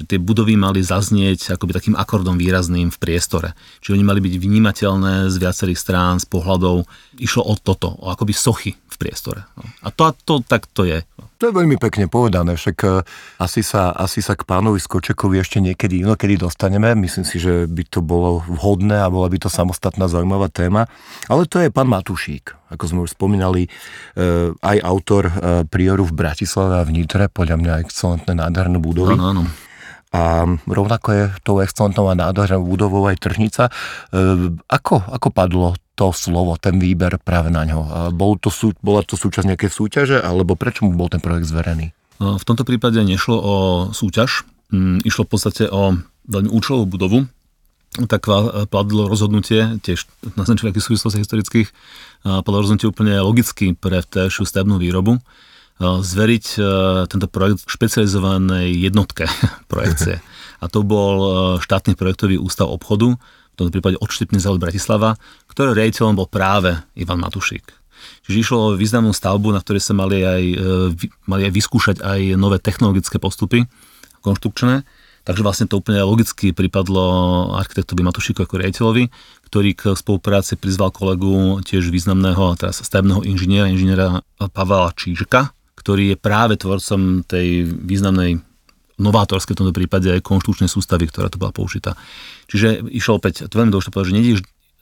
že 0.00 0.08
tie 0.08 0.16
budovy 0.16 0.56
mali 0.56 0.80
zaznieť 0.80 1.60
akoby 1.60 1.76
takým 1.76 1.92
akordom 1.92 2.40
výrazným 2.40 2.88
v 2.88 2.96
priestore. 2.96 3.52
Čiže 3.84 4.00
oni 4.00 4.04
mali 4.08 4.24
byť 4.24 4.34
vnímateľné 4.40 5.28
z 5.28 5.36
viacerých 5.36 5.76
strán, 5.76 6.16
z 6.16 6.24
pohľadov. 6.24 6.88
Išlo 7.20 7.44
o 7.44 7.54
toto, 7.60 8.00
o 8.00 8.08
akoby 8.08 8.32
sochy 8.32 8.72
v 8.72 8.96
priestore. 8.96 9.44
No. 9.60 9.68
A 9.84 9.92
to, 9.92 10.16
to 10.24 10.40
tak 10.40 10.64
to 10.72 10.88
je. 10.88 11.04
To 11.40 11.48
je 11.48 11.56
veľmi 11.56 11.80
pekne 11.80 12.04
povedané, 12.04 12.52
však 12.52 12.76
e, 12.84 12.88
asi 13.40 13.64
sa, 13.64 13.96
asi 13.96 14.20
sa 14.20 14.36
k 14.36 14.44
pánovi 14.44 14.76
Skočekovi 14.76 15.40
ešte 15.40 15.56
niekedy 15.56 16.04
inokedy 16.04 16.36
dostaneme. 16.36 16.92
Myslím 16.92 17.24
si, 17.24 17.40
že 17.40 17.64
by 17.64 17.88
to 17.88 18.04
bolo 18.04 18.44
vhodné 18.44 19.00
a 19.00 19.08
bola 19.08 19.24
by 19.32 19.40
to 19.40 19.48
samostatná 19.48 20.04
zaujímavá 20.04 20.52
téma. 20.52 20.84
Ale 21.32 21.48
to 21.48 21.56
je 21.64 21.72
pán 21.72 21.88
Matušík, 21.88 22.72
ako 22.76 22.84
sme 22.84 23.00
už 23.08 23.16
spomínali, 23.16 23.64
e, 23.64 24.52
aj 24.52 24.76
autor 24.84 25.32
e, 25.32 25.64
prioru 25.64 26.04
v 26.08 26.16
Bratislave 26.20 26.76
a 26.76 26.84
v 26.84 27.00
Nitre, 27.00 27.32
podľa 27.32 27.56
mňa 27.56 27.82
excelentné 27.88 28.36
nádherné 28.36 28.76
budovy. 28.76 29.16
Áno, 29.16 29.32
áno. 29.32 29.42
A 30.10 30.42
rovnako 30.66 31.08
je 31.14 31.24
tou 31.46 31.62
excelentnou 31.62 32.10
a 32.10 32.18
nádhernou 32.18 32.66
budovou 32.66 33.06
aj 33.06 33.22
tržnica. 33.22 33.70
E, 33.70 33.72
ako, 34.66 35.06
ako 35.06 35.28
padlo 35.30 35.78
to 35.94 36.10
slovo, 36.10 36.58
ten 36.58 36.82
výber 36.82 37.20
práve 37.22 37.52
na 37.52 37.62
ňo? 37.62 38.10
Bol 38.10 38.40
to, 38.42 38.50
bola 38.82 39.06
to 39.06 39.14
súčasť 39.14 39.46
nejaké 39.46 39.68
súťaže, 39.70 40.18
alebo 40.18 40.58
prečo 40.58 40.82
mu 40.88 40.98
bol 40.98 41.06
ten 41.06 41.22
projekt 41.22 41.46
zverený? 41.46 41.94
V 42.20 42.44
tomto 42.44 42.66
prípade 42.66 43.00
nešlo 43.00 43.36
o 43.36 43.54
súťaž, 43.94 44.44
mm, 44.74 45.06
išlo 45.06 45.24
v 45.24 45.30
podstate 45.30 45.64
o 45.68 45.96
veľmi 46.28 46.50
účelovú 46.52 46.84
budovu, 46.90 47.18
tak 48.06 48.30
padlo 48.70 49.10
rozhodnutie, 49.10 49.82
tiež 49.82 50.06
na 50.38 50.46
nejakých 50.46 50.84
súvislosti 50.84 51.26
historických, 51.26 51.68
padlo 52.22 52.62
rozhodnutie 52.62 52.86
úplne 52.86 53.18
logicky 53.18 53.74
pre 53.74 53.98
vtejšiu 54.06 54.46
stavebnú 54.46 54.78
výrobu, 54.78 55.18
zveriť 55.80 56.46
e, 56.54 56.58
tento 57.08 57.26
projekt 57.32 57.64
špecializovanej 57.64 58.68
jednotke 58.76 59.24
projekcie. 59.72 60.20
A 60.60 60.68
to 60.68 60.84
bol 60.84 61.16
e, 61.16 61.30
štátny 61.64 61.96
projektový 61.96 62.36
ústav 62.36 62.68
obchodu, 62.68 63.16
v 63.16 63.54
tomto 63.56 63.72
prípade 63.72 63.96
odštipný 64.00 64.40
závod 64.40 64.60
Bratislava, 64.60 65.16
ktorý 65.48 65.72
rejiteľom 65.76 66.16
bol 66.20 66.28
práve 66.28 66.76
Ivan 66.96 67.20
Matušík. 67.20 67.64
Čiže 68.24 68.36
išlo 68.40 68.58
o 68.72 68.76
významnú 68.76 69.12
stavbu, 69.12 69.52
na 69.52 69.60
ktorej 69.60 69.84
sa 69.84 69.96
mali 69.96 70.20
aj, 70.20 70.44
e, 70.52 71.16
mali 71.24 71.42
aj 71.48 71.52
vyskúšať 71.52 71.96
aj 72.04 72.20
nové 72.36 72.60
technologické 72.60 73.16
postupy 73.16 73.64
konštrukčné. 74.20 74.84
Takže 75.20 75.44
vlastne 75.44 75.68
to 75.68 75.76
úplne 75.76 76.00
logicky 76.00 76.56
pripadlo 76.56 77.04
architektovi 77.60 78.00
Matušíku 78.00 78.40
ako 78.40 78.56
riaditeľovi, 78.56 79.04
ktorý 79.52 79.70
k 79.76 79.82
spolupráci 79.92 80.56
prizval 80.56 80.88
kolegu 80.92 81.60
tiež 81.60 81.92
významného 81.92 82.56
teraz 82.56 82.80
stavebného 82.80 83.28
inžiniera, 83.28 83.68
inžiniera 83.68 84.24
Pavla 84.56 84.88
Čížka, 84.96 85.52
ktorý 85.80 86.12
je 86.12 86.16
práve 86.20 86.60
tvorcom 86.60 87.24
tej 87.24 87.64
významnej 87.64 88.44
novátorskej 89.00 89.56
v 89.56 89.60
tomto 89.64 89.72
prípade 89.72 90.12
aj 90.12 90.20
konštručnej 90.20 90.68
sústavy, 90.68 91.08
ktorá 91.08 91.32
tu 91.32 91.40
bola 91.40 91.56
použitá. 91.56 91.96
Čiže 92.52 92.84
išlo 92.92 93.16
opäť, 93.16 93.48
to 93.48 93.56
veľmi 93.56 93.72
dôležité 93.72 93.90
povedať, 93.90 94.08
že 94.12 94.16
nejde, 94.20 94.32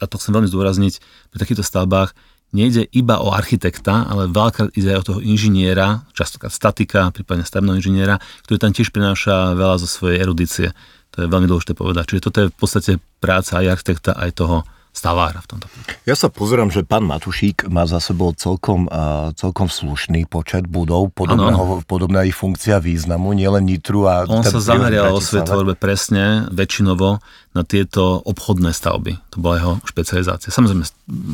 a 0.03 0.05
to 0.11 0.19
chcem 0.19 0.35
veľmi 0.35 0.51
zdôrazniť, 0.51 0.95
pri 1.31 1.39
takýchto 1.39 1.63
stavbách 1.63 2.19
nejde 2.51 2.83
iba 2.91 3.21
o 3.21 3.31
architekta, 3.31 4.09
ale 4.09 4.27
veľakrát 4.27 4.75
ide 4.75 4.91
aj 4.91 5.01
o 5.05 5.07
toho 5.15 5.21
inžiniera, 5.23 6.03
častokrát 6.17 6.51
statika, 6.51 7.13
prípadne 7.15 7.45
stavebného 7.47 7.79
inžiniera, 7.79 8.17
ktorý 8.49 8.57
tam 8.59 8.73
tiež 8.75 8.91
prináša 8.91 9.55
veľa 9.55 9.77
zo 9.85 9.89
svojej 9.89 10.19
erudície. 10.19 10.75
To 11.15 11.25
je 11.25 11.29
veľmi 11.29 11.47
dôležité 11.47 11.77
povedať. 11.77 12.05
Čiže 12.11 12.25
toto 12.25 12.39
je 12.43 12.51
v 12.51 12.57
podstate 12.57 12.93
práca 13.21 13.61
aj 13.61 13.79
architekta, 13.79 14.17
aj 14.17 14.31
toho 14.35 14.57
stavára 14.99 15.39
v 15.39 15.55
tomto 15.55 15.67
Ja 16.03 16.19
sa 16.19 16.27
pozerám, 16.27 16.75
že 16.75 16.83
pán 16.83 17.07
Matušík 17.07 17.71
má 17.71 17.87
za 17.87 18.03
sebou 18.03 18.35
celkom, 18.35 18.91
uh, 18.91 19.31
celkom 19.39 19.71
slušný 19.71 20.27
počet 20.27 20.67
budov, 20.67 21.15
podobného, 21.15 21.87
podobná 21.87 22.27
ich 22.27 22.35
funkcia 22.35 22.83
významu, 22.83 23.31
nielen 23.39 23.63
Nitru 23.63 24.11
a... 24.11 24.27
On 24.27 24.43
sa 24.43 24.59
zamerial 24.59 25.15
o 25.15 25.23
svojej 25.23 25.47
tvorbe 25.47 25.79
presne, 25.79 26.51
väčšinovo 26.51 27.23
na 27.57 27.67
tieto 27.67 28.23
obchodné 28.23 28.71
stavby. 28.71 29.19
To 29.35 29.37
bola 29.43 29.55
jeho 29.59 29.75
špecializácia. 29.83 30.55
Samozrejme, 30.55 30.85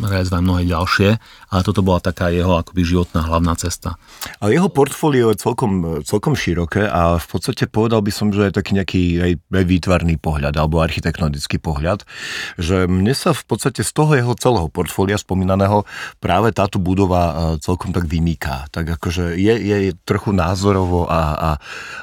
realizoval 0.08 0.40
mnohé 0.40 0.62
ďalšie, 0.64 1.08
ale 1.52 1.60
toto 1.66 1.84
bola 1.84 2.00
taká 2.00 2.32
jeho 2.32 2.56
akoby 2.56 2.80
životná 2.86 3.26
hlavná 3.26 3.52
cesta. 3.60 4.00
Ale 4.40 4.56
jeho 4.56 4.72
portfólio 4.72 5.34
je 5.34 5.42
celkom, 5.42 6.00
celkom 6.06 6.32
široké 6.32 6.86
a 6.88 7.20
v 7.20 7.26
podstate 7.28 7.68
povedal 7.68 8.00
by 8.00 8.12
som, 8.14 8.32
že 8.32 8.48
je 8.48 8.56
taký 8.56 8.72
nejaký 8.78 9.02
aj, 9.20 9.32
aj 9.52 9.64
výtvarný 9.68 10.16
pohľad 10.16 10.56
alebo 10.56 10.80
architektonický 10.80 11.60
pohľad, 11.60 12.08
že 12.56 12.88
mne 12.88 13.12
sa 13.12 13.36
v 13.36 13.42
podstate 13.54 13.86
z 13.86 13.92
toho 13.94 14.12
jeho 14.18 14.34
celého 14.34 14.66
portfólia 14.68 15.14
spomínaného 15.14 15.86
práve 16.18 16.50
táto 16.50 16.82
budova 16.82 17.22
e, 17.22 17.32
celkom 17.62 17.94
tak 17.94 18.10
vymýka. 18.10 18.66
Tak 18.74 18.98
akože 18.98 19.38
je, 19.38 19.54
je 19.54 19.76
trochu 20.02 20.34
názorovo 20.34 21.06
a, 21.06 21.22
a 21.38 21.50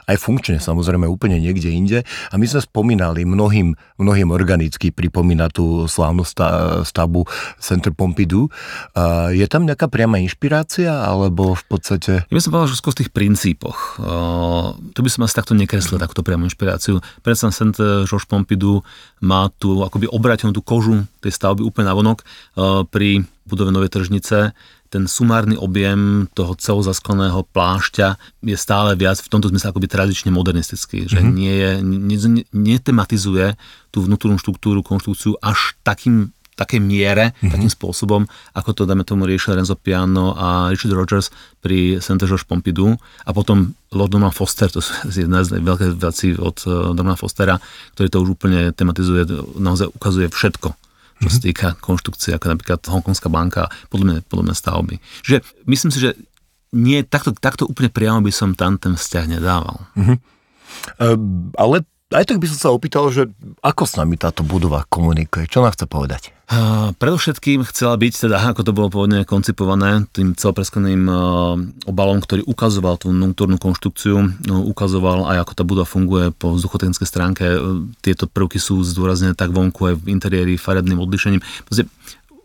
aj 0.07 0.17
funkčne 0.17 0.63
samozrejme 0.63 1.05
úplne 1.05 1.37
niekde 1.37 1.69
inde. 1.69 1.99
A 2.31 2.39
my 2.39 2.47
sme 2.47 2.63
spomínali 2.63 3.27
mnohým 3.27 3.75
mnohým 4.01 4.33
organicky 4.33 4.89
pripomína 4.89 5.53
tú 5.53 5.85
slávnu 5.85 6.25
stavbu 6.81 7.21
Centre 7.61 7.93
Pompidou. 7.93 8.49
Je 9.29 9.45
tam 9.45 9.69
nejaká 9.69 9.85
priama 9.85 10.17
inšpirácia, 10.17 10.89
alebo 10.89 11.53
v 11.53 11.65
podstate... 11.69 12.25
Ja 12.25 12.33
by 12.33 12.41
som 12.41 12.51
povedal, 12.57 12.71
že 12.73 12.79
skôr 12.81 12.97
v 12.97 12.99
tých 13.05 13.13
princípoch. 13.13 14.01
Tu 14.97 14.99
by 15.05 15.09
som 15.13 15.21
asi 15.29 15.37
takto 15.37 15.53
nekreslil, 15.53 16.01
takúto 16.01 16.25
priamu 16.25 16.49
inšpiráciu. 16.49 16.97
Predsa 17.21 17.53
Centre 17.53 18.09
Georges 18.09 18.25
Pompidou 18.25 18.81
má 19.21 19.53
tu 19.61 19.85
akoby 19.85 20.09
obrátenú 20.09 20.49
tú 20.49 20.65
kožu 20.65 21.05
tej 21.21 21.37
stavby 21.41 21.65
úplne 21.65 21.89
na 21.89 21.97
vonok. 21.97 22.21
Pri 22.93 23.25
budove 23.49 23.73
Novej 23.73 23.89
tržnice 23.89 24.53
ten 24.91 25.07
sumárny 25.07 25.55
objem 25.55 26.27
toho 26.35 26.51
celozaskleného 26.53 27.47
plášťa 27.55 28.19
je 28.43 28.57
stále 28.59 28.91
viac 28.99 29.23
v 29.23 29.31
tomto 29.31 29.47
zmysle 29.47 29.71
akoby 29.71 29.87
tradične 29.87 30.35
modernistický, 30.35 31.07
že 31.07 31.23
mm-hmm. 31.23 31.31
nie 31.31 31.53
je, 31.55 31.71
ne, 31.79 32.43
netematizuje 32.51 33.55
tú 33.87 34.03
vnútornú 34.03 34.35
štruktúru, 34.35 34.83
konštrukciu 34.83 35.39
až 35.39 35.79
takým 35.87 36.35
takej 36.59 36.83
miere, 36.83 37.31
mm-hmm. 37.31 37.55
takým 37.55 37.71
spôsobom, 37.71 38.27
ako 38.51 38.69
to, 38.75 38.81
dáme 38.83 39.07
tomu, 39.07 39.23
riešil 39.23 39.55
Renzo 39.55 39.79
Piano 39.79 40.35
a 40.35 40.67
Richard 40.67 40.93
Rogers 40.93 41.31
pri 41.63 42.03
Saint 42.03 42.19
George 42.19 42.43
Pompidou 42.43 42.99
a 43.23 43.31
potom 43.31 43.71
Lord 43.95 44.11
Norman 44.11 44.35
Foster, 44.35 44.67
to 44.67 44.83
je 44.83 45.23
jedna 45.25 45.47
z 45.47 45.57
veľkých 45.57 45.95
vecí 45.95 46.35
od 46.35 46.67
uh, 46.67 46.91
Normana 46.91 47.15
Fostera, 47.15 47.55
ktorý 47.95 48.07
to 48.11 48.17
už 48.27 48.29
úplne 48.35 48.75
tematizuje, 48.75 49.23
naozaj 49.55 49.87
ukazuje 49.95 50.27
všetko 50.27 50.80
čo 51.21 51.29
sa 51.29 51.39
mhm. 51.39 51.45
týka 51.45 51.67
konštrukcie, 51.77 52.33
ako 52.33 52.57
napríklad 52.57 52.79
Hongkongská 52.81 53.29
banka 53.29 53.69
a 53.69 53.73
podobné, 53.87 54.25
podobné 54.25 54.57
stavby. 54.57 54.97
Čiže 55.21 55.45
myslím 55.69 55.91
si, 55.93 55.99
že 56.01 56.17
nie, 56.71 57.03
takto, 57.03 57.35
takto 57.35 57.67
úplne 57.67 57.91
priamo 57.91 58.23
by 58.23 58.31
som 58.31 58.55
tam 58.55 58.79
ten 58.79 58.95
vzťah 58.95 59.25
nedával. 59.27 59.85
Uh, 59.95 60.17
ale 61.59 61.83
aj 62.11 62.27
tak 62.27 62.43
by 62.43 62.47
som 62.51 62.59
sa 62.59 62.69
opýtal, 62.75 63.07
že 63.07 63.31
ako 63.63 63.83
s 63.87 63.95
nami 63.95 64.19
táto 64.19 64.43
budova 64.43 64.83
komunikuje? 64.91 65.47
Čo 65.47 65.63
nám 65.63 65.71
chce 65.71 65.87
povedať? 65.87 66.35
Uh, 66.51 66.91
predovšetkým 66.99 67.63
chcela 67.71 67.95
byť, 67.95 68.27
teda 68.27 68.35
ako 68.51 68.67
to 68.67 68.75
bolo 68.75 68.91
pôvodne 68.91 69.23
koncipované, 69.23 70.03
tým 70.11 70.35
celopreskleným 70.35 71.07
uh, 71.07 71.55
obalom, 71.87 72.19
ktorý 72.19 72.43
ukazoval 72.43 72.99
tú 72.99 73.15
vnútornú 73.15 73.55
konštrukciu, 73.55 74.19
no, 74.43 74.55
ukazoval 74.67 75.31
aj 75.31 75.47
ako 75.47 75.53
tá 75.55 75.63
budova 75.63 75.87
funguje 75.87 76.35
po 76.35 76.51
vzduchotechnickej 76.59 77.07
stránke. 77.07 77.45
Uh, 77.55 77.87
tieto 78.03 78.27
prvky 78.27 78.59
sú 78.59 78.83
zdôraznené 78.83 79.31
tak 79.31 79.55
vonku 79.55 79.95
aj 79.95 79.95
v 80.03 80.11
interiéri 80.11 80.59
farebným 80.59 80.99
odlišením. 80.99 81.39
Proste 81.63 81.87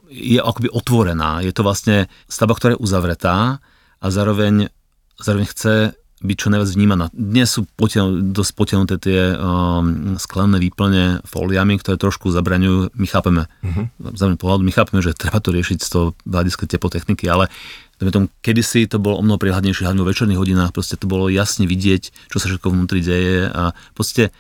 je 0.07 0.39
akoby 0.39 0.71
otvorená. 0.71 1.43
Je 1.43 1.51
to 1.51 1.67
vlastne 1.67 2.07
stavba, 2.31 2.55
ktorá 2.55 2.79
je 2.79 2.83
uzavretá 2.87 3.59
a 3.99 4.07
zároveň, 4.07 4.71
zároveň 5.19 5.47
chce 5.51 5.99
byť 6.17 6.37
čo 6.37 6.49
najviac 6.49 6.71
vnímaná. 6.73 7.05
Dnes 7.13 7.53
sú 7.53 7.69
potiaľ, 7.77 8.33
dosť 8.33 8.53
potiahnuté 8.57 8.95
tie 8.97 9.37
um, 9.37 10.17
sklené 10.17 10.57
výplne 10.57 11.21
fóliami, 11.29 11.77
ktoré 11.77 12.01
trošku 12.01 12.33
zabraňujú. 12.33 12.97
My 12.97 13.07
chápeme, 13.07 13.43
uh-huh. 13.45 14.17
za 14.17 14.33
pohľadu, 14.33 14.65
my 14.65 14.73
chápeme, 14.73 15.05
že 15.05 15.13
treba 15.13 15.45
to 15.45 15.53
riešiť 15.53 15.79
z 15.85 15.89
toho 15.93 16.07
hľadiska 16.25 16.65
teplotechniky, 16.73 17.29
ale 17.29 17.53
tom, 18.01 18.33
kedysi 18.41 18.89
to 18.89 18.97
bolo 18.97 19.21
o 19.21 19.25
mnoho 19.25 19.41
prihľadnejšie, 19.41 19.85
hlavne 19.85 20.05
vo 20.05 20.09
večerných 20.09 20.41
hodinách, 20.41 20.73
proste 20.73 20.97
to 20.97 21.09
bolo 21.09 21.33
jasne 21.33 21.69
vidieť, 21.69 22.33
čo 22.33 22.37
sa 22.41 22.49
všetko 22.49 22.69
vnútri 22.73 23.01
deje 23.01 23.49
a 23.49 23.73
proste 23.97 24.33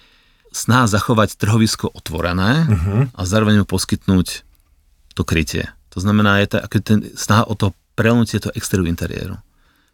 sná 0.52 0.88
zachovať 0.88 1.36
trhovisko 1.36 1.92
otvorené 1.92 2.64
uh-huh. 2.68 3.12
a 3.12 3.20
zároveň 3.28 3.64
mu 3.64 3.66
poskytnúť 3.68 4.44
to 5.12 5.22
krytie. 5.24 5.68
To 5.92 6.00
znamená, 6.00 6.40
je 6.44 6.56
to, 6.56 6.56
ten 6.84 6.98
snaha 7.16 7.48
o 7.48 7.56
to 7.56 7.72
prelunutie 7.96 8.36
toho 8.40 8.52
exteriéru 8.52 8.88
interiéru. 8.88 9.36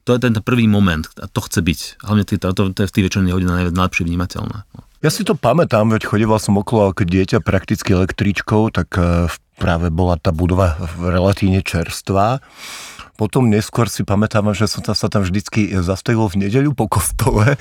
To 0.02 0.18
je 0.18 0.20
ten 0.20 0.34
prvý 0.42 0.66
moment 0.66 1.06
a 1.22 1.30
to 1.30 1.40
chce 1.42 1.62
byť. 1.62 1.80
Hlavne 2.02 2.22
to, 2.26 2.36
to, 2.52 2.82
je 2.82 2.88
v 2.90 2.94
tých 2.94 3.06
večerných 3.06 3.34
hodinách 3.34 3.70
najlepšie 3.70 4.06
vnímateľné. 4.06 4.66
Ja 5.02 5.10
si 5.10 5.26
to 5.26 5.34
pamätám, 5.34 5.90
veď 5.90 6.06
chodieval 6.06 6.38
som 6.38 6.54
okolo 6.58 6.94
ako 6.94 7.02
dieťa 7.02 7.42
prakticky 7.42 7.90
električkou, 7.90 8.70
tak 8.70 8.94
e, 8.94 9.26
práve 9.58 9.90
bola 9.90 10.14
tá 10.14 10.30
budova 10.30 10.78
relatívne 10.94 11.58
čerstvá. 11.58 12.38
Potom 13.18 13.50
neskôr 13.50 13.90
si 13.90 14.06
pamätám, 14.06 14.50
že 14.54 14.70
som 14.70 14.82
sa 14.82 15.06
tam 15.10 15.26
vždycky 15.26 15.74
zastavil 15.82 16.26
v 16.30 16.46
nedeľu 16.46 16.74
po 16.78 16.86
kostole 16.86 17.54
e, 17.54 17.58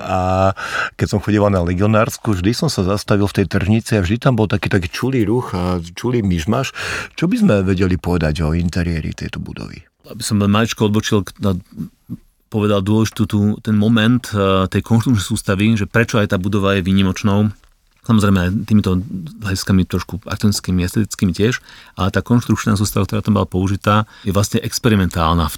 a 0.00 0.52
keď 0.96 1.06
som 1.12 1.20
chodieval 1.20 1.52
na 1.52 1.60
legionársku, 1.60 2.36
vždy 2.36 2.56
som 2.56 2.68
sa 2.72 2.84
zastavil 2.88 3.28
v 3.28 3.36
tej 3.36 3.46
tržnici 3.52 3.96
a 3.96 4.04
vždy 4.04 4.16
tam 4.16 4.36
bol 4.36 4.48
taký 4.48 4.72
taký 4.72 4.88
čulý 4.88 5.28
ruch 5.28 5.52
a 5.52 5.80
čulý 5.80 6.24
myšmaš. 6.24 6.72
Čo 7.20 7.28
by 7.28 7.36
sme 7.36 7.54
vedeli 7.68 8.00
povedať 8.00 8.44
o 8.44 8.56
interiéri 8.56 9.12
tejto 9.12 9.44
budovy? 9.44 9.95
Aby 10.06 10.22
som 10.22 10.38
maličko 10.38 10.86
odbočil 10.86 11.26
na 11.42 11.58
povedal 12.46 12.80
dôležitú 12.82 13.22
tu, 13.26 13.40
ten 13.60 13.74
moment 13.74 14.22
uh, 14.32 14.70
tej 14.70 14.82
konštrukčnej 14.86 15.26
sústavy, 15.26 15.74
že 15.74 15.90
prečo 15.90 16.22
aj 16.22 16.30
tá 16.32 16.38
budova 16.38 16.78
je 16.78 16.86
výnimočnou. 16.86 17.50
Samozrejme 18.06 18.38
aj 18.38 18.50
týmito 18.70 19.02
hľadiskami 19.42 19.82
trošku 19.82 20.22
architektonickými, 20.22 20.86
estetickými 20.86 21.32
tiež, 21.34 21.58
ale 21.98 22.14
tá 22.14 22.22
konštrukčná 22.22 22.78
sústava, 22.78 23.02
ktorá 23.02 23.18
tam 23.18 23.34
bola 23.34 23.50
použitá, 23.50 24.06
je 24.22 24.30
vlastne 24.30 24.62
experimentálna. 24.62 25.50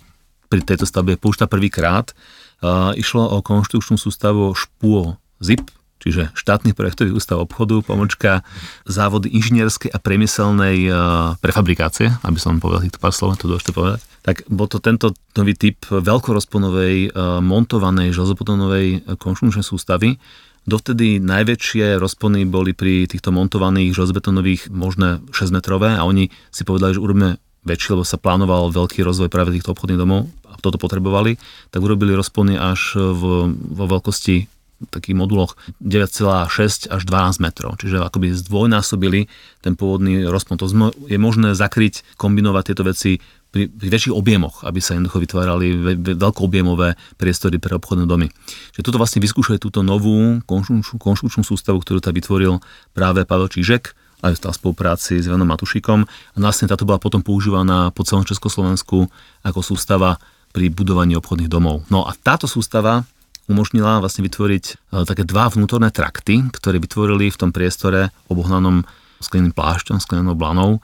Pri 0.49 0.65
tejto 0.65 0.89
stavbe 0.89 1.13
je 1.15 1.21
použitá 1.21 1.45
prvýkrát. 1.45 2.17
Uh, 2.59 2.97
išlo 2.97 3.29
o 3.29 3.45
konštrukčnú 3.45 4.01
sústavu 4.01 4.57
špúo 4.57 5.21
ZIP, 5.45 5.69
čiže 5.99 6.31
štátny 6.35 6.75
projektový 6.75 7.15
ústav 7.15 7.43
obchodu, 7.43 7.83
pomočka 7.83 8.47
závody 8.87 9.31
inžinierskej 9.35 9.91
a 9.91 9.99
priemyselnej 9.99 10.77
uh, 10.89 10.97
prefabrikácie, 11.43 12.15
aby 12.23 12.39
som 12.39 12.63
povedal 12.63 12.87
týchto 12.87 13.03
pár 13.03 13.15
slov, 13.15 13.39
to 13.39 13.51
dôležité 13.51 13.75
povedať 13.75 14.01
tak 14.29 14.45
bol 14.53 14.69
to 14.69 14.77
tento 14.77 15.17
nový 15.33 15.57
typ 15.57 15.89
veľkorozponovej 15.89 16.97
eh, 17.09 17.11
montovanej 17.41 18.13
železopotonovej 18.13 18.87
eh, 18.93 19.01
konštrukčnej 19.17 19.65
sústavy. 19.65 20.21
Dovtedy 20.69 21.17
najväčšie 21.25 21.97
rozpony 21.97 22.45
boli 22.45 22.77
pri 22.77 23.09
týchto 23.09 23.33
montovaných 23.33 23.97
železobetonových 23.97 24.69
možné 24.69 25.25
6 25.33 25.49
metrové 25.49 25.97
a 25.97 26.05
oni 26.05 26.29
si 26.53 26.69
povedali, 26.69 26.93
že 26.93 27.01
urobíme 27.01 27.41
väčší, 27.65 27.97
lebo 27.97 28.05
sa 28.05 28.21
plánoval 28.21 28.69
veľký 28.69 29.01
rozvoj 29.01 29.33
práve 29.33 29.57
týchto 29.57 29.73
obchodných 29.73 29.97
domov 29.97 30.29
a 30.45 30.61
toto 30.61 30.77
potrebovali, 30.77 31.41
tak 31.73 31.81
urobili 31.81 32.13
rozpony 32.13 32.61
až 32.61 33.01
v, 33.01 33.49
vo 33.57 33.85
veľkosti 33.89 34.58
takých 34.87 35.19
moduloch 35.19 35.59
9,6 35.83 36.87
až 36.87 37.03
12 37.03 37.43
metrov. 37.43 37.75
Čiže 37.83 37.99
akoby 37.99 38.31
zdvojnásobili 38.31 39.27
ten 39.59 39.75
pôvodný 39.75 40.23
rozpon. 40.31 40.55
To 40.63 40.71
je 41.11 41.19
možné 41.19 41.59
zakryť, 41.59 42.07
kombinovať 42.15 42.63
tieto 42.71 42.87
veci 42.87 43.19
pri, 43.51 43.67
pri 43.67 43.89
väčších 43.91 44.15
objemoch, 44.15 44.63
aby 44.63 44.79
sa 44.79 44.95
jednoducho 44.95 45.19
vytvárali 45.19 45.99
veľkoobjemové 46.15 46.95
priestory 47.19 47.59
pre 47.59 47.75
obchodné 47.75 48.07
domy. 48.07 48.31
Čiže 48.77 48.85
toto 48.87 49.01
vlastne 49.01 49.19
vyskúšuje 49.25 49.59
túto 49.59 49.83
novú 49.83 50.39
konštrukčnú 50.47 51.43
sústavu, 51.43 51.83
ktorú 51.83 51.99
tam 51.99 52.15
vytvoril 52.15 52.63
práve 52.95 53.27
Pavel 53.27 53.51
Čížek, 53.51 53.97
aj 54.19 54.35
v 54.35 54.51
spolupráci 54.51 55.23
s 55.23 55.31
Janom 55.31 55.47
Matušikom. 55.47 56.01
A 56.05 56.37
vlastne 56.39 56.67
táto 56.67 56.83
bola 56.83 56.99
potom 56.99 57.23
používaná 57.23 57.95
po 57.95 58.03
celom 58.03 58.27
Československu 58.27 59.07
ako 59.47 59.61
sústava 59.63 60.19
pri 60.51 60.75
budovaní 60.75 61.15
obchodných 61.15 61.51
domov. 61.51 61.87
No 61.93 62.03
a 62.09 62.13
táto 62.19 62.51
sústava 62.51 63.07
umožnila 63.49 63.99
vlastne 63.99 64.23
vytvoriť 64.29 64.65
e, 64.69 64.75
také 65.09 65.25
dva 65.25 65.49
vnútorné 65.49 65.89
trakty, 65.91 66.47
ktoré 66.53 66.79
vytvorili 66.79 67.33
v 67.33 67.41
tom 67.41 67.51
priestore 67.51 68.13
obohnanom 68.29 68.85
skleným 69.19 69.51
plášťom, 69.51 69.99
sklenou 69.99 70.39
blanou, 70.39 70.79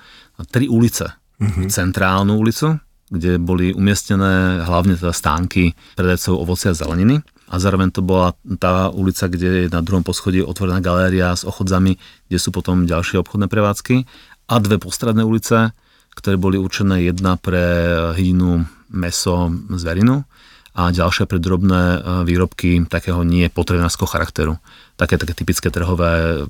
tri 0.51 0.67
ulice 0.67 1.15
mm-hmm. 1.39 1.71
centrálnu 1.71 2.35
ulicu, 2.35 2.81
kde 3.13 3.39
boli 3.39 3.71
umiestnené 3.71 4.65
hlavne 4.67 4.99
teda 4.99 5.15
stánky 5.15 5.77
predajcov 5.95 6.35
ovocia 6.35 6.75
a 6.75 6.79
zeleniny. 6.79 7.23
A 7.53 7.61
zároveň 7.61 7.93
to 7.93 8.01
bola 8.01 8.35
tá 8.59 8.89
ulica, 8.91 9.29
kde 9.29 9.69
je 9.69 9.71
na 9.71 9.85
druhom 9.85 10.03
poschodí 10.03 10.41
otvorená 10.41 10.81
galéria 10.81 11.37
s 11.37 11.45
ochodzami, 11.45 12.01
kde 12.27 12.39
sú 12.41 12.51
potom 12.51 12.89
ďalšie 12.89 13.21
obchodné 13.21 13.47
prevádzky. 13.47 14.09
A 14.49 14.55
dve 14.59 14.81
postradné 14.81 15.23
ulice, 15.23 15.71
ktoré 16.17 16.41
boli 16.41 16.57
určené 16.57 17.05
jedna 17.05 17.37
pre 17.37 17.63
hydinu, 18.17 18.65
meso, 18.91 19.53
zverinu 19.77 20.25
a 20.75 20.91
ďalšia 20.91 21.31
pre 21.31 21.39
drobné 21.39 21.83
e, 21.83 21.99
výrobky 22.27 22.83
takého 22.91 23.23
nie 23.23 23.47
potrebnárskeho 23.47 24.11
charakteru. 24.11 24.59
Také, 24.99 25.19
také 25.19 25.35
typické 25.35 25.71
trhové 25.71 26.45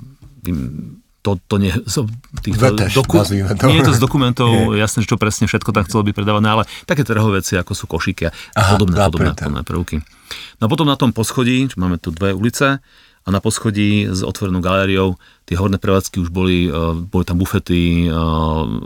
to, 1.25 1.41
to 1.49 1.57
nie, 1.57 1.73
z 1.73 2.05
tých 2.45 2.61
doku, 2.93 3.17
nie 3.65 3.81
je 3.81 3.89
to 3.89 3.97
z 3.97 4.01
dokumentov, 4.01 4.53
je. 4.77 4.85
jasné, 4.85 5.09
čo 5.09 5.17
presne 5.17 5.49
všetko 5.49 5.73
tak 5.73 5.89
chcelo 5.89 6.05
byť 6.05 6.13
predávané, 6.13 6.49
ale 6.53 6.63
také 6.85 7.01
trhové 7.01 7.41
veci, 7.41 7.57
ako 7.57 7.73
sú 7.73 7.89
košíky 7.89 8.29
a 8.29 8.31
Aha, 8.61 8.77
podobné, 8.77 8.97
podobné, 9.09 9.33
podobné 9.33 9.63
prvky. 9.65 9.97
No 10.61 10.63
a 10.65 10.69
potom 10.69 10.85
na 10.85 11.01
tom 11.01 11.17
poschodí, 11.17 11.65
máme 11.81 11.97
tu 11.97 12.13
dve 12.13 12.37
ulice, 12.37 12.85
a 13.25 13.29
na 13.33 13.41
poschodí 13.41 14.05
s 14.13 14.21
otvorenou 14.21 14.61
galériou 14.61 15.17
tie 15.45 15.57
horné 15.57 15.77
prevádzky 15.81 16.21
už 16.21 16.29
boli, 16.33 16.69
e, 16.69 16.73
boli 17.09 17.25
tam 17.25 17.41
bufety, 17.41 18.09
e, 18.09 18.13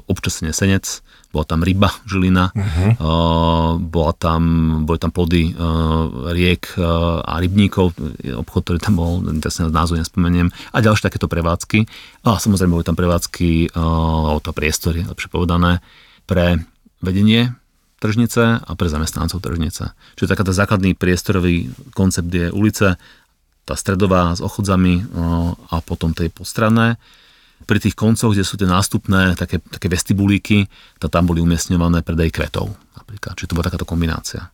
občasne 0.06 0.54
senec, 0.54 1.02
bola 1.28 1.44
tam 1.44 1.60
ryba, 1.60 1.92
žilina, 2.08 2.48
uh-huh. 2.56 2.90
uh, 3.04 3.72
bola 3.76 4.16
tam, 4.16 4.40
boli 4.88 4.96
tam 4.96 5.12
plody 5.12 5.52
riek 6.32 6.72
a 6.80 7.36
rybníkov, 7.36 7.92
obchod, 8.32 8.62
ktorý 8.64 8.78
tam 8.80 8.96
bol, 8.96 9.20
teraz 9.36 9.60
názov 9.60 10.00
nespomeniem, 10.00 10.48
a 10.72 10.80
ďalšie 10.80 11.04
takéto 11.04 11.28
prevádzky. 11.28 11.84
A 12.24 12.40
samozrejme 12.40 12.80
boli 12.80 12.86
tam 12.88 12.96
prevádzky, 12.96 13.76
alebo 13.76 14.40
to 14.40 14.56
priestory, 14.56 15.04
lepšie 15.04 15.28
povedané, 15.28 15.84
pre 16.24 16.64
vedenie 17.04 17.52
tržnice 17.98 18.62
a 18.62 18.70
pre 18.78 18.88
zamestnancov 18.88 19.42
tržnice. 19.42 19.90
Čiže 20.14 20.30
taká 20.30 20.46
tá 20.46 20.54
základný 20.54 20.94
priestorový 20.94 21.68
koncept 21.92 22.30
je 22.30 22.48
ulice, 22.54 22.94
tá 23.68 23.76
stredová 23.76 24.32
s 24.32 24.40
ochodzami 24.40 25.04
uh, 25.04 25.52
a 25.68 25.84
potom 25.84 26.16
tej 26.16 26.32
postranné 26.32 26.96
pri 27.68 27.78
tých 27.82 27.98
koncoch, 27.98 28.32
kde 28.32 28.46
sú 28.46 28.56
tie 28.56 28.64
nástupné 28.64 29.36
také, 29.36 29.60
také 29.60 29.92
vestibulíky, 29.92 30.70
to 31.02 31.10
tam 31.12 31.28
boli 31.28 31.42
umiestňované 31.44 32.00
predaj 32.00 32.32
kvetov 32.32 32.72
napríklad. 32.96 33.36
Čiže 33.36 33.52
to 33.52 33.56
bola 33.58 33.68
takáto 33.68 33.84
kombinácia. 33.88 34.48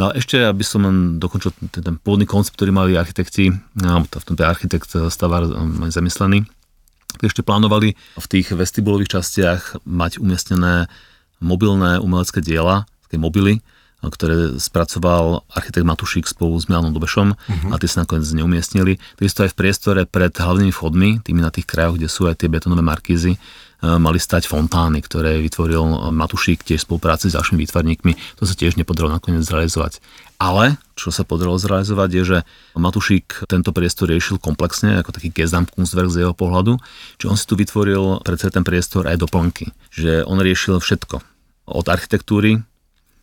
No 0.00 0.08
a 0.08 0.16
ešte, 0.16 0.40
aby 0.40 0.64
som 0.64 0.82
len 0.88 1.20
dokončil 1.20 1.52
ten, 1.68 1.84
ten 1.84 1.94
pôvodný 2.00 2.24
koncept, 2.24 2.56
ktorý 2.56 2.72
mali 2.72 2.96
architekti, 2.96 3.52
alebo 3.76 4.08
v 4.08 4.26
tomto 4.32 4.42
architekt 4.48 4.88
stavár 5.12 5.44
um, 5.44 5.84
zamyslený, 5.92 6.48
ešte 7.20 7.44
plánovali 7.44 7.92
v 8.16 8.26
tých 8.30 8.54
vestibulových 8.56 9.20
častiach 9.20 9.84
mať 9.84 10.22
umiestnené 10.22 10.88
mobilné 11.42 12.00
umelecké 12.00 12.40
diela, 12.40 12.88
také 13.04 13.20
mobily, 13.20 13.60
ktoré 14.08 14.56
spracoval 14.56 15.44
architekt 15.52 15.84
Matušík 15.84 16.24
spolu 16.24 16.56
s 16.56 16.72
Milanom 16.72 16.96
Dobešom 16.96 17.28
uh-huh. 17.36 17.70
a 17.72 17.76
tie 17.76 17.88
sa 17.90 18.08
nakoniec 18.08 18.24
neumiestnili. 18.32 18.96
Takisto 19.20 19.44
aj 19.44 19.52
v 19.52 19.58
priestore 19.60 20.00
pred 20.08 20.32
hlavnými 20.32 20.72
vchodmi, 20.72 21.20
tými 21.20 21.44
na 21.44 21.52
tých 21.52 21.68
krajoch, 21.68 22.00
kde 22.00 22.08
sú 22.08 22.24
aj 22.24 22.40
tie 22.40 22.48
betonové 22.48 22.80
markízy, 22.80 23.36
e, 23.36 23.38
mali 24.00 24.16
stať 24.16 24.48
fontány, 24.48 25.04
ktoré 25.04 25.36
vytvoril 25.44 26.16
Matušík 26.16 26.64
tiež 26.64 26.80
v 26.80 26.86
spolupráci 26.88 27.28
s 27.28 27.36
ďalšími 27.36 27.60
výtvarníkmi. 27.60 28.40
To 28.40 28.48
sa 28.48 28.56
tiež 28.56 28.80
nepodarilo 28.80 29.12
nakoniec 29.12 29.44
zrealizovať. 29.44 30.00
Ale, 30.40 30.80
čo 30.96 31.12
sa 31.12 31.20
podarilo 31.20 31.60
zrealizovať, 31.60 32.08
je, 32.16 32.22
že 32.24 32.38
Matušík 32.72 33.44
tento 33.44 33.76
priestor 33.76 34.08
riešil 34.08 34.40
komplexne, 34.40 34.96
ako 34.96 35.12
taký 35.12 35.28
Gesamtkunstwerk 35.28 36.08
z 36.08 36.24
jeho 36.24 36.32
pohľadu, 36.32 36.80
že 37.20 37.28
on 37.28 37.36
si 37.36 37.44
tu 37.44 37.60
vytvoril 37.60 38.24
pre 38.24 38.40
ten 38.40 38.64
priestor 38.64 39.04
aj 39.04 39.20
doplnky. 39.20 39.76
Že 39.92 40.24
on 40.24 40.40
riešil 40.40 40.80
všetko. 40.80 41.20
Od 41.68 41.86
architektúry, 41.92 42.64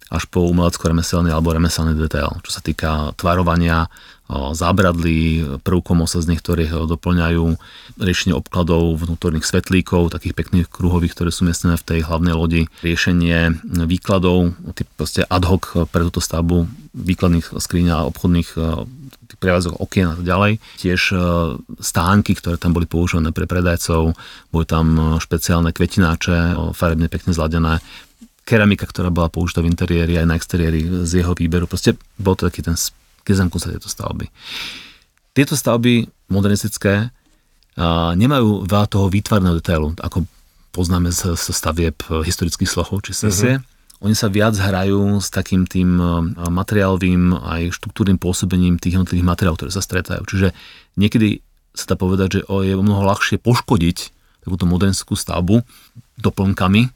až 0.07 0.23
po 0.31 0.47
umelecko-remeselný 0.47 1.29
alebo 1.31 1.51
remeselný 1.51 1.95
detail. 1.99 2.39
Čo 2.43 2.51
sa 2.55 2.61
týka 2.63 3.11
tvarovania, 3.19 3.91
zábradlí, 4.31 5.59
prvkom 5.63 6.03
osazných, 6.03 6.43
ktoré 6.43 6.67
doplňajú 6.67 7.55
riešenie 7.95 8.35
obkladov 8.35 8.99
vnútorných 8.99 9.47
svetlíkov, 9.47 10.11
takých 10.11 10.35
pekných 10.35 10.67
kruhových, 10.67 11.15
ktoré 11.15 11.31
sú 11.31 11.47
miestnené 11.47 11.79
v 11.79 11.87
tej 11.87 11.99
hlavnej 12.03 12.35
lodi, 12.35 12.61
riešenie 12.83 13.63
výkladov, 13.87 14.51
proste 14.99 15.23
ad 15.23 15.47
hoc 15.47 15.87
pre 15.91 16.03
túto 16.11 16.19
stavbu 16.19 16.67
výkladných 16.91 17.55
skriň 17.55 17.85
a 17.87 18.03
obchodných 18.11 18.49
prevádzok 19.37 19.79
okien 19.79 20.11
a 20.11 20.17
tak 20.17 20.25
ďalej. 20.25 20.51
Tiež 20.81 21.01
stánky, 21.79 22.35
ktoré 22.35 22.57
tam 22.59 22.75
boli 22.75 22.83
používané 22.89 23.31
pre 23.31 23.47
predajcov, 23.47 24.17
boli 24.49 24.65
tam 24.67 25.15
špeciálne 25.23 25.71
kvetináče, 25.71 26.57
farebne 26.75 27.07
pekne 27.07 27.31
zladené, 27.31 27.79
keramika, 28.47 28.87
ktorá 28.87 29.11
bola 29.11 29.27
použitá 29.27 29.59
v 29.59 29.67
interiéri 29.67 30.15
aj 30.15 30.23
na 30.23 30.39
exteriéri 30.39 31.03
z 31.03 31.19
jeho 31.19 31.35
výberu. 31.35 31.67
Proste 31.67 31.99
bol 32.15 32.39
to 32.39 32.47
taký 32.47 32.63
ten 32.63 32.79
sa 32.79 32.95
tejto 33.67 33.91
stavby. 33.91 34.31
Tieto 35.35 35.59
stavby 35.59 36.07
modernistické 36.31 37.11
nemajú 38.15 38.63
veľa 38.63 38.87
toho 38.87 39.11
výtvarného 39.11 39.59
detailu, 39.59 39.91
ako 39.99 40.23
poznáme 40.71 41.11
z, 41.11 41.35
z 41.35 41.51
stavieb 41.51 41.99
historických 42.07 42.71
slohov 42.71 43.03
či 43.03 43.11
sesie. 43.11 43.59
Uh-huh. 43.59 44.07
Oni 44.07 44.15
sa 44.15 44.31
viac 44.31 44.55
hrajú 44.55 45.19
s 45.19 45.27
takým 45.27 45.67
tým 45.67 45.99
materiálovým 46.37 47.35
aj 47.35 47.75
štruktúrnym 47.75 48.15
pôsobením 48.15 48.79
tých 48.79 48.95
jednotlivých 48.95 49.27
materiálov, 49.27 49.57
ktoré 49.59 49.71
sa 49.75 49.83
stretajú. 49.83 50.23
Čiže 50.23 50.55
niekedy 50.95 51.43
sa 51.75 51.93
dá 51.93 51.95
povedať, 51.99 52.39
že 52.39 52.41
je 52.47 52.73
mnoho 52.79 53.03
ľahšie 53.05 53.43
poškodiť 53.43 53.97
takúto 54.47 54.63
modernistickú 54.69 55.19
stavbu 55.19 55.67
doplnkami, 56.17 56.95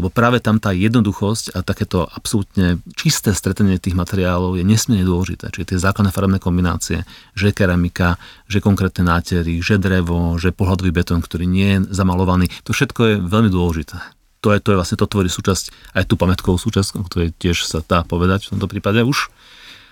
Lebo 0.00 0.08
práve 0.08 0.40
tam 0.40 0.56
tá 0.56 0.72
jednoduchosť 0.72 1.52
a 1.52 1.60
takéto 1.60 2.08
absolútne 2.08 2.80
čisté 2.96 3.36
stretanie 3.36 3.76
tých 3.76 3.92
materiálov 3.92 4.56
je 4.56 4.64
nesmierne 4.64 5.04
dôležité. 5.04 5.52
Čiže 5.52 5.76
tie 5.76 5.84
základné 5.84 6.08
farebné 6.08 6.40
kombinácie, 6.40 7.04
že 7.36 7.52
keramika, 7.52 8.16
že 8.48 8.64
konkrétne 8.64 9.04
nátery, 9.04 9.60
že 9.60 9.76
drevo, 9.76 10.40
že 10.40 10.56
pohľadový 10.56 10.88
betón, 10.88 11.20
ktorý 11.20 11.44
nie 11.44 11.68
je 11.76 11.92
zamalovaný, 11.92 12.48
to 12.64 12.72
všetko 12.72 13.00
je 13.04 13.14
veľmi 13.20 13.52
dôležité. 13.52 14.00
To 14.40 14.56
je, 14.56 14.58
to 14.64 14.72
je 14.72 14.80
vlastne, 14.80 14.96
to 14.96 15.04
tvorí 15.04 15.28
súčasť, 15.28 15.92
aj 16.00 16.08
tú 16.08 16.16
pamätkovú 16.16 16.56
súčasť, 16.56 16.96
o 16.96 17.04
ktorej 17.04 17.36
tiež 17.36 17.68
sa 17.68 17.84
dá 17.84 18.00
povedať 18.00 18.48
v 18.48 18.56
tomto 18.56 18.72
prípade 18.72 19.04
už, 19.04 19.28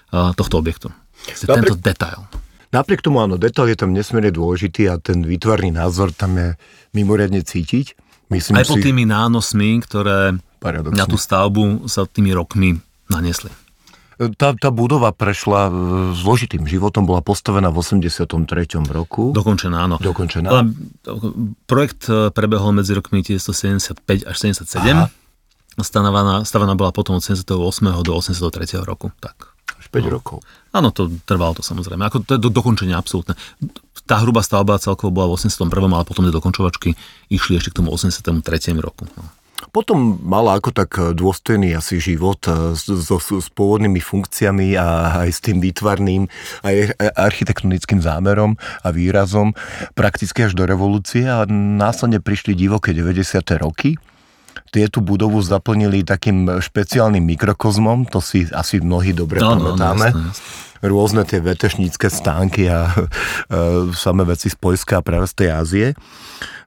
tohto 0.09 0.57
objektu. 0.57 0.89
Napriek, 1.45 1.53
tento 1.53 1.77
detail. 1.77 2.25
Napriek 2.73 3.05
tomu 3.05 3.21
áno, 3.21 3.37
detail 3.37 3.69
je 3.69 3.77
tam 3.77 3.93
nesmierne 3.93 4.33
dôležitý 4.33 4.89
a 4.89 4.97
ten 4.97 5.21
výtvarný 5.21 5.69
názor 5.69 6.17
tam 6.17 6.41
je 6.41 6.57
mimoriadne 6.97 7.45
cítiť. 7.45 8.08
Myslím 8.29 8.61
Aj 8.61 8.65
pod 8.69 8.77
si... 8.79 8.85
tými 8.85 9.05
nánosmi, 9.09 9.81
ktoré 9.81 10.37
Paradoxne. 10.61 11.01
na 11.01 11.05
tú 11.09 11.17
stavbu 11.17 11.89
sa 11.89 12.05
tými 12.05 12.37
rokmi 12.37 12.77
nanesli. 13.09 13.49
Tá, 14.19 14.51
tá 14.51 14.75
budova 14.75 15.15
prešla 15.15 15.71
e, 15.71 15.73
zložitým 16.19 16.67
životom, 16.67 17.07
bola 17.07 17.23
postavená 17.23 17.71
v 17.71 17.79
83. 17.87 18.27
roku. 18.91 19.31
Dokončená, 19.31 19.87
áno. 19.87 19.97
Dokončená. 20.03 20.51
Ale 20.51 20.75
projekt 21.71 22.11
e, 22.11 22.35
prebehol 22.35 22.75
medzi 22.75 22.99
rokmi 22.99 23.23
1975 23.23 24.27
až 24.27 24.35
77. 24.35 24.75
Aha. 24.75 25.07
Stanovená, 25.79 26.43
stavaná 26.43 26.75
bola 26.75 26.91
potom 26.91 27.15
od 27.15 27.23
78. 27.23 27.55
do 28.03 28.13
83. 28.19 28.83
roku. 28.83 29.15
Tak. 29.23 29.58
Až 29.79 29.87
5 29.95 30.07
no. 30.07 30.19
rokov. 30.19 30.37
Áno, 30.75 30.91
to 30.91 31.07
trvalo 31.23 31.55
to 31.55 31.63
samozrejme. 31.63 32.03
Ako 32.11 32.27
to 32.27 32.37
je 32.37 32.41
do, 32.43 32.51
dokončenie 32.51 32.99
absolútne. 32.99 33.39
Tá 34.05 34.19
hrubá 34.21 34.43
stavba 34.43 34.81
celkovo 34.83 35.15
bola 35.15 35.31
v 35.33 35.39
81., 35.39 35.71
ale 35.71 36.05
potom 36.05 36.27
tie 36.27 36.35
dokončovačky 36.35 36.99
išli 37.31 37.57
ešte 37.57 37.71
k 37.71 37.79
tomu 37.83 37.95
83. 37.95 38.35
roku. 38.79 39.07
No. 39.15 39.23
Potom 39.75 40.23
mala 40.23 40.55
ako 40.55 40.71
tak 40.71 40.91
dôstojný 41.19 41.75
asi 41.75 41.99
život 41.99 42.39
so, 42.79 42.95
so, 43.03 43.19
s 43.19 43.49
pôvodnými 43.51 43.99
funkciami 43.99 44.79
a 44.79 45.19
aj 45.27 45.31
s 45.35 45.41
tým 45.43 45.59
výtvarným 45.59 46.31
aj 46.63 46.95
architektonickým 47.19 47.99
zámerom 47.99 48.55
a 48.87 48.89
výrazom 48.95 49.59
prakticky 49.99 50.47
až 50.47 50.55
do 50.55 50.63
revolúcie 50.63 51.27
a 51.27 51.43
následne 51.51 52.23
prišli 52.23 52.55
divoké 52.55 52.95
90. 52.95 53.43
roky 53.59 53.99
tie 54.71 54.91
tú 54.91 55.01
budovu 55.05 55.41
zaplnili 55.41 56.03
takým 56.03 56.61
špeciálnym 56.61 57.23
mikrokozmom, 57.25 58.09
to 58.09 58.23
si 58.23 58.47
asi 58.51 58.83
mnohí 58.83 59.15
dobre 59.17 59.39
no, 59.39 59.57
pamätáme. 59.57 60.09
No, 60.13 60.33
jasne, 60.33 60.67
Rôzne 60.79 61.27
tie 61.27 61.43
vetešnícke 61.43 62.07
stánky 62.07 62.71
a 62.71 62.87
e, 62.95 62.97
samé 63.99 64.23
veci 64.23 64.47
z 64.47 64.55
Poľska 64.55 65.03
a 65.03 65.05
práve 65.05 65.27
z 65.27 65.35
tej 65.35 65.49
Ázie. 65.51 65.87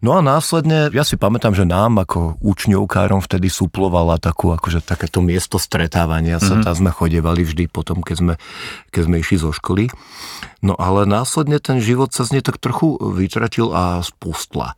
No 0.01 0.17
a 0.17 0.19
následne, 0.19 0.89
ja 0.91 1.05
si 1.05 1.15
pamätám, 1.15 1.53
že 1.53 1.63
nám 1.63 2.01
ako 2.01 2.41
učňovkárom 2.41 3.21
vtedy 3.21 3.47
suplovala 3.47 4.17
takú, 4.17 4.51
akože 4.51 4.81
takéto 4.81 5.21
miesto 5.21 5.61
stretávania 5.61 6.41
sa, 6.41 6.57
mm-hmm. 6.57 6.65
tam 6.65 6.75
sme 6.75 6.91
chodievali 6.91 7.45
vždy 7.45 7.69
potom, 7.69 8.01
keď 8.01 8.15
sme, 8.17 8.33
keď 8.89 9.01
sme 9.07 9.15
išli 9.21 9.37
zo 9.39 9.53
školy. 9.53 9.93
No 10.65 10.73
ale 10.75 11.05
následne 11.07 11.61
ten 11.61 11.79
život 11.79 12.11
sa 12.11 12.25
z 12.25 12.35
nej 12.35 12.43
tak 12.43 12.57
trochu 12.57 12.97
vytratil 12.97 13.71
a 13.71 14.01
spustla. 14.01 14.75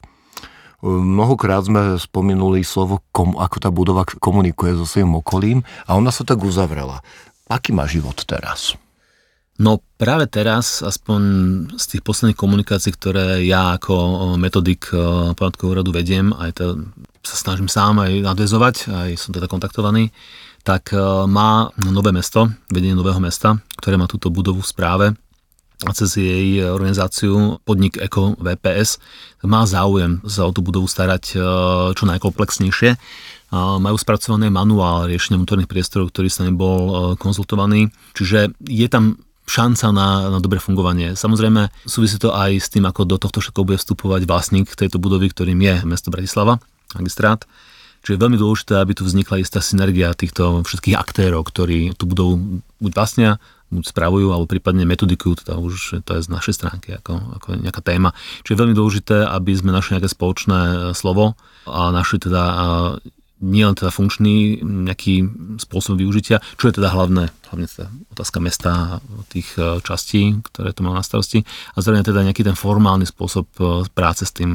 Mnohokrát 0.83 1.63
sme 1.63 1.95
spomenuli 1.95 2.59
slovo, 2.67 2.99
kom, 3.15 3.39
ako 3.39 3.57
tá 3.63 3.71
budova 3.71 4.03
komunikuje 4.03 4.75
so 4.75 4.83
svojím 4.83 5.15
okolím 5.23 5.59
a 5.87 5.95
ona 5.95 6.11
sa 6.11 6.27
tak 6.27 6.43
uzavrela. 6.43 6.99
Aký 7.47 7.71
má 7.71 7.87
život 7.87 8.19
teraz? 8.27 8.75
No 9.55 9.79
práve 9.95 10.27
teraz, 10.27 10.83
aspoň 10.83 11.21
z 11.79 11.85
tých 11.87 12.01
posledných 12.03 12.35
komunikácií, 12.35 12.91
ktoré 12.99 13.47
ja 13.47 13.79
ako 13.79 14.35
metodik 14.35 14.91
pamiatkového 15.39 15.79
úradu 15.79 15.95
vediem, 15.95 16.35
aj 16.35 16.51
to 16.59 16.65
sa 17.23 17.39
snažím 17.39 17.71
sám 17.71 18.03
aj 18.03 18.33
nadvezovať, 18.33 18.75
aj 18.91 19.09
som 19.15 19.31
teda 19.31 19.47
kontaktovaný, 19.47 20.11
tak 20.67 20.91
má 21.31 21.71
nové 21.79 22.11
mesto, 22.11 22.51
vedenie 22.67 22.97
nového 22.97 23.23
mesta, 23.23 23.55
ktoré 23.79 23.95
má 23.95 24.11
túto 24.11 24.27
budovu 24.27 24.59
v 24.59 24.67
správe 24.67 25.05
cez 25.91 26.15
jej 26.15 26.63
organizáciu 26.63 27.59
podnik 27.67 27.99
Eko 27.99 28.39
VPS 28.39 29.03
má 29.43 29.67
záujem 29.67 30.23
sa 30.23 30.47
o 30.47 30.55
tú 30.55 30.63
budovu 30.63 30.87
starať 30.87 31.35
e, 31.35 31.37
čo 31.91 32.03
najkomplexnejšie. 32.07 32.95
Majú 33.53 33.97
spracovaný 33.99 34.49
manuál 34.49 35.05
riešenia 35.05 35.37
vnútorných 35.37 35.69
priestorov, 35.69 36.09
ktorý 36.09 36.31
sa 36.31 36.47
nebol 36.47 36.79
e, 36.79 36.93
konzultovaný. 37.19 37.91
Čiže 38.15 38.55
je 38.63 38.87
tam 38.87 39.19
šanca 39.43 39.91
na, 39.91 40.09
na 40.31 40.39
dobré 40.39 40.63
fungovanie. 40.63 41.19
Samozrejme, 41.19 41.67
súvisí 41.83 42.15
to 42.15 42.31
aj 42.31 42.63
s 42.63 42.71
tým, 42.71 42.87
ako 42.87 43.03
do 43.03 43.19
tohto 43.19 43.43
všetko 43.43 43.67
bude 43.67 43.77
vstupovať 43.77 44.23
vlastník 44.23 44.71
tejto 44.71 44.97
budovy, 44.97 45.27
ktorým 45.29 45.59
je 45.59 45.75
mesto 45.83 46.07
Bratislava, 46.07 46.63
magistrát. 46.95 47.43
Čiže 48.03 48.19
je 48.19 48.23
veľmi 48.23 48.35
dôležité, 48.39 48.83
aby 48.83 48.91
tu 48.95 49.07
vznikla 49.07 49.39
istá 49.39 49.63
synergia 49.63 50.11
týchto 50.11 50.67
všetkých 50.67 50.99
aktérov, 50.99 51.47
ktorí 51.47 51.95
tú 51.95 52.03
budovu 52.03 52.63
buď 52.83 52.91
vlastnia, 52.91 53.31
buď 53.73 53.89
spravujú, 53.89 54.29
alebo 54.29 54.45
prípadne 54.45 54.85
metodikujú, 54.85 55.43
teda 55.43 55.57
už 55.57 56.05
to 56.05 56.11
je 56.17 56.21
z 56.21 56.29
našej 56.29 56.53
stránky 56.53 56.93
ako, 56.93 57.41
ako 57.41 57.47
nejaká 57.57 57.81
téma. 57.81 58.13
Čiže 58.45 58.53
je 58.53 58.61
veľmi 58.61 58.75
dôležité, 58.77 59.17
aby 59.25 59.51
sme 59.57 59.73
našli 59.73 59.97
nejaké 59.97 60.09
spoločné 60.09 60.59
e, 60.61 60.77
slovo 60.93 61.33
a 61.65 61.89
našli 61.89 62.21
teda 62.21 62.43
nie 63.43 63.67
len 63.67 63.75
teda 63.75 63.91
funkčný 63.91 64.63
nejaký 64.63 65.27
spôsob 65.59 65.99
využitia, 65.99 66.39
čo 66.55 66.71
je 66.71 66.79
teda 66.79 66.95
hlavné, 66.95 67.27
hlavne 67.51 67.67
teda 67.67 67.91
otázka 68.15 68.39
mesta 68.39 68.71
tých 69.27 69.51
e, 69.59 69.83
častí, 69.83 70.39
ktoré 70.53 70.71
to 70.71 70.85
majú 70.87 70.95
na 70.95 71.03
starosti 71.03 71.43
a 71.75 71.83
zároveň 71.83 72.07
teda 72.07 72.23
nejaký 72.23 72.47
ten 72.47 72.55
formálny 72.55 73.03
spôsob 73.03 73.47
e, 73.59 73.63
práce 73.91 74.23
s 74.23 74.31
tým, 74.31 74.53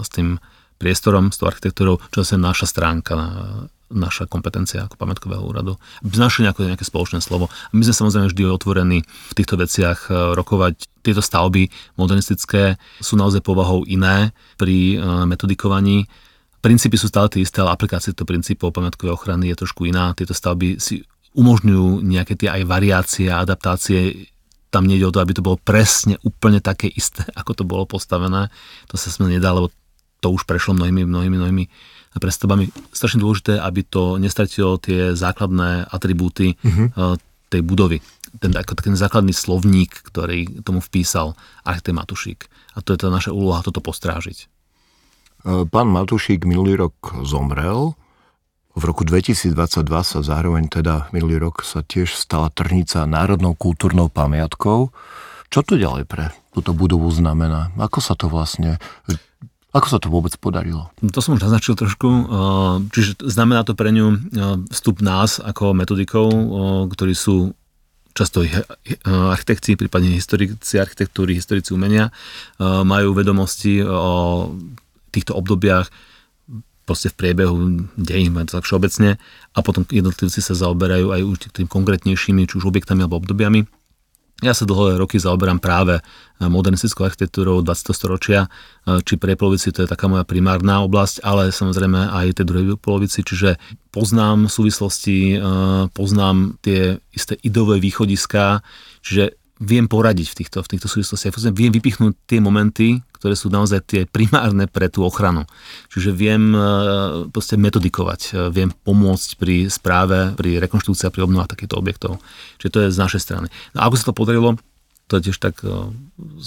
s 0.00 0.08
tým 0.08 0.40
priestorom, 0.80 1.28
s 1.28 1.36
tou 1.36 1.44
architektúrou, 1.52 2.00
čo 2.08 2.24
je 2.24 2.40
naša 2.40 2.64
stránka 2.64 3.16
naša 3.90 4.30
kompetencia 4.30 4.86
ako 4.86 4.94
pamätkového 4.94 5.42
úradu. 5.42 5.76
Našli 6.06 6.46
nejaké, 6.46 6.62
nejaké 6.64 6.86
spoločné 6.86 7.18
slovo. 7.18 7.50
My 7.74 7.82
sme 7.82 7.94
samozrejme 7.94 8.30
vždy 8.30 8.42
otvorení 8.46 8.98
v 9.02 9.32
týchto 9.34 9.58
veciach 9.58 10.08
e, 10.08 10.34
rokovať. 10.38 10.86
Tieto 11.00 11.24
stavby 11.24 11.66
modernistické 11.98 12.78
sú 13.02 13.18
naozaj 13.18 13.42
povahou 13.42 13.82
iné 13.90 14.30
pri 14.54 14.94
e, 14.94 15.26
metodikovaní. 15.26 16.06
Princípy 16.62 16.94
sú 16.94 17.10
stále 17.10 17.32
tie 17.32 17.42
isté, 17.42 17.60
ale 17.60 17.74
aplikácia 17.74 18.14
týchto 18.14 18.28
princípov 18.28 18.70
pamätkovej 18.70 19.16
ochrany 19.16 19.50
je 19.50 19.60
trošku 19.66 19.90
iná. 19.90 20.14
Tieto 20.14 20.36
stavby 20.36 20.78
si 20.78 21.02
umožňujú 21.34 22.06
nejaké 22.06 22.38
tie 22.38 22.48
aj 22.50 22.62
variácie 22.66 23.26
a 23.26 23.42
adaptácie 23.42 24.30
tam 24.70 24.86
nejde 24.86 25.10
o 25.10 25.14
to, 25.14 25.18
aby 25.18 25.34
to 25.34 25.42
bolo 25.42 25.58
presne 25.58 26.14
úplne 26.22 26.62
také 26.62 26.86
isté, 26.86 27.26
ako 27.40 27.52
to 27.58 27.64
bolo 27.66 27.84
postavené. 27.84 28.48
To 28.88 28.94
sa 28.94 29.10
sme 29.10 29.26
nedá, 29.28 29.50
lebo 29.50 29.74
to 30.20 30.30
už 30.30 30.44
prešlo 30.44 30.76
mnohými, 30.76 31.08
mnohými, 31.08 31.36
mnohými 31.36 31.64
prestavbami. 32.18 32.74
Strašne 32.90 33.22
dôležité, 33.22 33.62
aby 33.62 33.86
to 33.86 34.18
nestratilo 34.18 34.80
tie 34.82 35.14
základné 35.14 35.86
atribúty 35.86 36.58
uh-huh. 36.58 37.14
tej 37.46 37.62
budovy. 37.62 38.02
Ten, 38.42 38.54
ako 38.54 38.78
ten 38.78 38.98
základný 38.98 39.34
slovník, 39.34 39.94
ktorý 40.10 40.62
tomu 40.66 40.82
vpísal 40.82 41.38
architekt 41.62 41.94
Matušík. 41.94 42.40
A 42.74 42.82
to 42.82 42.94
je 42.94 42.98
tá 43.02 43.08
naša 43.10 43.34
úloha 43.34 43.62
toto 43.62 43.82
postrážiť. 43.82 44.46
E, 44.46 45.66
pán 45.66 45.90
Matušík 45.90 46.46
minulý 46.46 46.78
rok 46.78 47.26
zomrel. 47.26 47.94
V 48.78 48.82
roku 48.86 49.02
2022 49.02 49.82
sa 50.06 50.18
zároveň 50.22 50.70
teda 50.70 51.10
minulý 51.10 51.42
rok 51.42 51.66
sa 51.66 51.82
tiež 51.82 52.14
stala 52.14 52.54
Trnica 52.54 53.02
národnou 53.02 53.58
kultúrnou 53.58 54.06
pamiatkou. 54.06 54.94
Čo 55.50 55.60
to 55.66 55.74
ďalej 55.74 56.06
pre 56.06 56.30
túto 56.54 56.70
budovu 56.70 57.10
znamená? 57.10 57.74
Ako 57.74 57.98
sa 57.98 58.14
to 58.14 58.30
vlastne 58.30 58.78
ako 59.70 59.86
sa 59.86 59.98
to 60.02 60.10
vôbec 60.10 60.34
podarilo? 60.38 60.90
To 60.98 61.20
som 61.22 61.38
už 61.38 61.46
naznačil 61.46 61.78
trošku. 61.78 62.08
Čiže 62.90 63.22
znamená 63.22 63.62
to 63.62 63.78
pre 63.78 63.94
ňu 63.94 64.18
vstup 64.74 64.98
nás 64.98 65.38
ako 65.38 65.78
metodikov, 65.78 66.26
ktorí 66.90 67.14
sú 67.14 67.54
často 68.10 68.42
architekti, 69.06 69.78
prípadne 69.78 70.18
historici 70.18 70.82
architektúry, 70.82 71.38
historici 71.38 71.70
umenia, 71.70 72.10
majú 72.60 73.14
vedomosti 73.14 73.78
o 73.86 74.50
týchto 75.14 75.38
obdobiach 75.38 75.86
proste 76.82 77.06
v 77.14 77.18
priebehu 77.22 77.86
dejín, 77.94 78.34
tak 78.50 78.66
všeobecne 78.66 79.14
a 79.54 79.58
potom 79.62 79.86
jednotlivci 79.86 80.42
sa 80.42 80.58
zaoberajú 80.58 81.14
aj 81.14 81.20
už 81.22 81.36
tým 81.54 81.70
konkrétnejšími, 81.70 82.50
či 82.50 82.58
už 82.58 82.66
objektami 82.66 83.06
alebo 83.06 83.22
obdobiami. 83.22 83.62
Ja 84.40 84.56
sa 84.56 84.64
dlhé 84.64 84.96
roky 84.96 85.20
zaoberám 85.20 85.60
práve 85.60 86.00
modernistickou 86.40 87.04
architektúrou 87.04 87.60
20. 87.60 87.92
storočia, 87.92 88.48
či 89.04 89.20
pre 89.20 89.36
polovici 89.36 89.68
to 89.68 89.84
je 89.84 89.92
taká 89.92 90.08
moja 90.08 90.24
primárna 90.24 90.80
oblasť, 90.80 91.20
ale 91.20 91.52
samozrejme 91.52 92.08
aj 92.08 92.40
tej 92.40 92.46
druhej 92.48 92.66
polovici, 92.80 93.20
čiže 93.20 93.60
poznám 93.92 94.48
súvislosti, 94.48 95.36
poznám 95.92 96.56
tie 96.64 96.96
isté 97.12 97.36
ideové 97.44 97.76
východiska, 97.84 98.64
čiže 99.04 99.36
viem 99.60 99.84
poradiť 99.84 100.32
v 100.32 100.36
týchto, 100.40 100.58
v 100.64 100.70
týchto 100.72 100.88
súvislostiach. 100.88 101.36
Viem 101.52 101.76
vypichnúť 101.76 102.16
tie 102.24 102.40
momenty, 102.40 103.04
ktoré 103.20 103.36
sú 103.36 103.52
naozaj 103.52 103.84
tie 103.84 104.02
primárne 104.08 104.64
pre 104.64 104.88
tú 104.88 105.04
ochranu. 105.04 105.44
Čiže 105.92 106.16
viem 106.16 106.56
e, 106.56 106.60
proste 107.28 107.60
metodikovať, 107.60 108.20
e, 108.32 108.48
viem 108.48 108.72
pomôcť 108.72 109.36
pri 109.36 109.68
správe, 109.68 110.32
pri 110.40 110.56
rekonštrukcii 110.56 111.04
a 111.04 111.12
pri 111.12 111.28
obnovách 111.28 111.52
takýchto 111.52 111.76
objektov. 111.76 112.16
Čiže 112.56 112.72
to 112.72 112.78
je 112.80 112.88
z 112.88 112.98
našej 112.98 113.20
strany. 113.20 113.46
No 113.76 113.84
a 113.84 113.92
ako 113.92 113.96
sa 114.00 114.08
to 114.08 114.16
podarilo, 114.16 114.56
to 115.12 115.20
je 115.20 115.28
tiež 115.28 115.36
tak 115.36 115.60
e, 115.60 115.92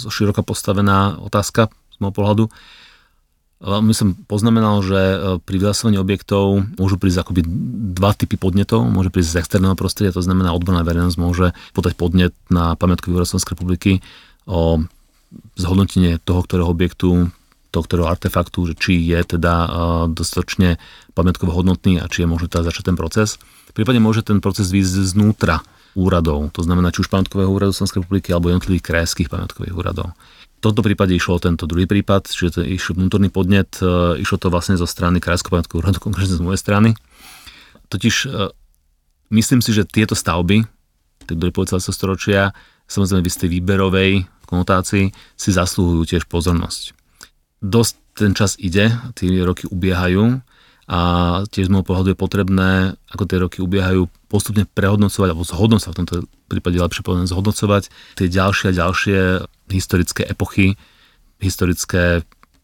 široka 0.10 0.42
postavená 0.42 1.22
otázka 1.22 1.70
z 1.70 1.98
môjho 2.02 2.18
pohľadu. 2.18 2.46
My 3.64 3.96
som 3.96 4.12
poznamenal, 4.28 4.84
že 4.84 5.00
pri 5.48 5.56
vyhlasovaní 5.56 5.96
objektov 5.96 6.68
môžu 6.76 7.00
prísť 7.00 7.24
akoby 7.24 7.48
dva 7.96 8.12
typy 8.12 8.36
podnetov. 8.36 8.84
Môže 8.92 9.08
prísť 9.08 9.40
z 9.40 9.40
externého 9.40 9.80
prostredia, 9.80 10.12
to 10.12 10.20
znamená 10.20 10.52
odborná 10.52 10.84
verejnosť 10.84 11.16
môže 11.16 11.56
podať 11.72 11.96
podnet 11.96 12.36
na 12.52 12.76
pamiatkový 12.76 13.16
úrad 13.16 13.32
Slovenskej 13.32 13.56
republiky 13.56 13.92
o 14.44 14.84
zhodnotenie 15.56 16.18
toho, 16.22 16.42
ktorého 16.44 16.70
objektu, 16.70 17.30
toho, 17.74 17.84
ktorého 17.90 18.10
artefaktu, 18.10 18.70
že 18.70 18.74
či 18.78 18.94
je 19.10 19.38
teda 19.38 19.54
dostatočne 20.14 20.78
pamiatkovo 21.18 21.54
hodnotný 21.54 21.98
a 21.98 22.06
či 22.06 22.26
je 22.26 22.30
možné 22.30 22.48
teda 22.50 22.70
začať 22.70 22.94
ten 22.94 22.98
proces. 22.98 23.42
Prípadne 23.74 23.98
môže 23.98 24.22
ten 24.22 24.38
proces 24.38 24.70
výjsť 24.70 25.18
znútra 25.18 25.66
úradov, 25.94 26.50
to 26.54 26.66
znamená 26.66 26.90
či 26.90 27.06
už 27.06 27.10
pamiatkového 27.10 27.50
úradu 27.50 27.74
Slovenskej 27.74 28.02
republiky 28.02 28.34
alebo 28.34 28.50
jednotlivých 28.50 28.86
krajských 28.86 29.30
pamiatkových 29.30 29.74
úradov. 29.74 30.14
V 30.62 30.72
tomto 30.72 30.82
prípade 30.82 31.14
išlo 31.14 31.44
tento 31.44 31.68
druhý 31.68 31.86
prípad, 31.86 32.30
čiže 32.32 32.50
to 32.56 32.62
išiel 32.64 32.96
vnútorný 32.96 33.28
podnet, 33.28 33.78
e, 33.84 34.18
išlo 34.24 34.40
to 34.40 34.48
vlastne 34.48 34.80
zo 34.80 34.88
strany 34.88 35.20
Krajského 35.20 35.60
pamiatkového 35.60 35.92
úradu, 35.92 36.00
konkrétne 36.08 36.40
z 36.40 36.42
mojej 36.42 36.62
strany. 36.62 36.90
Totiž 37.92 38.16
e, 38.26 38.50
myslím 39.36 39.60
si, 39.62 39.76
že 39.76 39.86
tieto 39.86 40.16
stavby, 40.16 40.66
tie 41.28 41.36
druhé 41.36 41.52
polovice 41.54 41.92
storočia, 41.92 42.56
samozrejme 42.94 43.26
v 43.26 43.32
istej 43.34 43.50
výberovej 43.50 44.12
konotácii, 44.46 45.10
si 45.34 45.50
zaslúhujú 45.50 46.06
tiež 46.06 46.30
pozornosť. 46.30 46.94
Dosť 47.64 47.94
ten 48.14 48.38
čas 48.38 48.54
ide, 48.62 48.94
tie 49.18 49.42
roky 49.42 49.66
ubiehajú 49.66 50.46
a 50.86 51.00
tiež 51.50 51.68
z 51.68 51.72
môjho 51.72 51.88
pohľadu 51.88 52.14
je 52.14 52.20
potrebné, 52.20 52.72
ako 53.10 53.24
tie 53.26 53.38
roky 53.42 53.58
ubiehajú, 53.64 54.06
postupne 54.30 54.68
prehodnocovať 54.68 55.30
alebo 55.32 55.48
zhodnocovať, 55.48 55.94
v 55.96 56.00
tomto 56.04 56.16
prípade 56.52 56.78
lepšie 56.78 57.02
povedané 57.02 57.26
zhodnocovať 57.32 57.90
tie 58.20 58.28
ďalšie 58.30 58.66
a 58.70 58.78
ďalšie 58.78 59.20
historické 59.72 60.28
epochy, 60.28 60.76
historické 61.40 62.22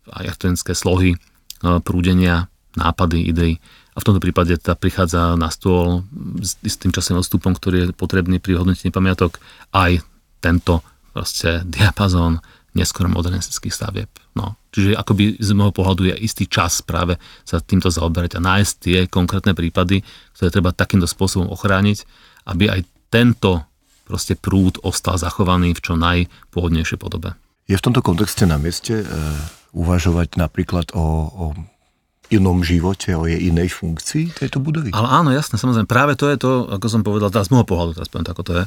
a 0.10 0.16
architektonické 0.26 0.74
slohy, 0.76 1.16
e, 1.16 1.18
prúdenia, 1.82 2.50
nápady, 2.76 3.30
idei. 3.30 3.54
A 3.94 4.02
v 4.02 4.06
tomto 4.06 4.22
prípade 4.24 4.56
teda 4.58 4.78
prichádza 4.78 5.36
na 5.36 5.50
stôl 5.52 6.08
s 6.42 6.76
tým 6.80 6.94
časovým 6.94 7.20
odstupom, 7.20 7.52
ktorý 7.52 7.76
je 7.78 7.88
potrebný 7.96 8.40
pri 8.40 8.62
hodnotení 8.62 8.94
pamiatok, 8.94 9.42
aj 9.76 10.02
tento 10.40 10.82
proste 11.14 11.64
diapazón 11.68 12.40
neskôr 12.78 13.10
modernistických 13.10 13.74
stavieb. 13.74 14.10
No. 14.38 14.56
Čiže 14.70 14.94
akoby 14.94 15.42
z 15.42 15.50
môjho 15.58 15.74
pohľadu 15.74 16.14
je 16.14 16.16
istý 16.22 16.46
čas 16.46 16.86
práve 16.86 17.18
sa 17.42 17.58
týmto 17.60 17.90
zaoberať 17.90 18.38
a 18.38 18.44
nájsť 18.46 18.74
tie 18.80 18.98
konkrétne 19.10 19.58
prípady, 19.58 20.06
ktoré 20.38 20.50
treba 20.54 20.70
takýmto 20.72 21.10
spôsobom 21.10 21.50
ochrániť, 21.50 22.06
aby 22.46 22.70
aj 22.70 22.82
tento 23.10 23.66
proste 24.06 24.38
prúd 24.38 24.78
ostal 24.86 25.18
zachovaný 25.18 25.74
v 25.78 25.84
čo 25.84 25.94
najpôvodnejšej 25.98 26.98
podobe. 27.02 27.34
Je 27.70 27.78
v 27.78 27.86
tomto 27.86 28.02
kontexte 28.02 28.50
na 28.50 28.58
mieste 28.58 29.02
e, 29.02 29.06
uvažovať 29.78 30.42
napríklad 30.42 30.94
o, 30.98 31.06
o 31.30 31.46
inom 32.34 32.62
živote, 32.62 33.14
o 33.14 33.26
jej 33.26 33.38
inej 33.38 33.74
funkcii 33.74 34.38
tejto 34.38 34.62
budovy? 34.62 34.94
Ale 34.94 35.10
áno, 35.10 35.30
jasné, 35.34 35.58
samozrejme. 35.58 35.90
Práve 35.90 36.14
to 36.18 36.30
je 36.30 36.38
to, 36.38 36.70
ako 36.70 36.86
som 36.90 37.02
povedal, 37.02 37.30
teraz 37.34 37.50
z 37.50 37.54
môjho 37.54 37.70
pohľadu, 37.70 37.98
teraz 37.98 38.10
poviem 38.10 38.30
ako 38.30 38.44
to 38.46 38.54
je, 38.58 38.64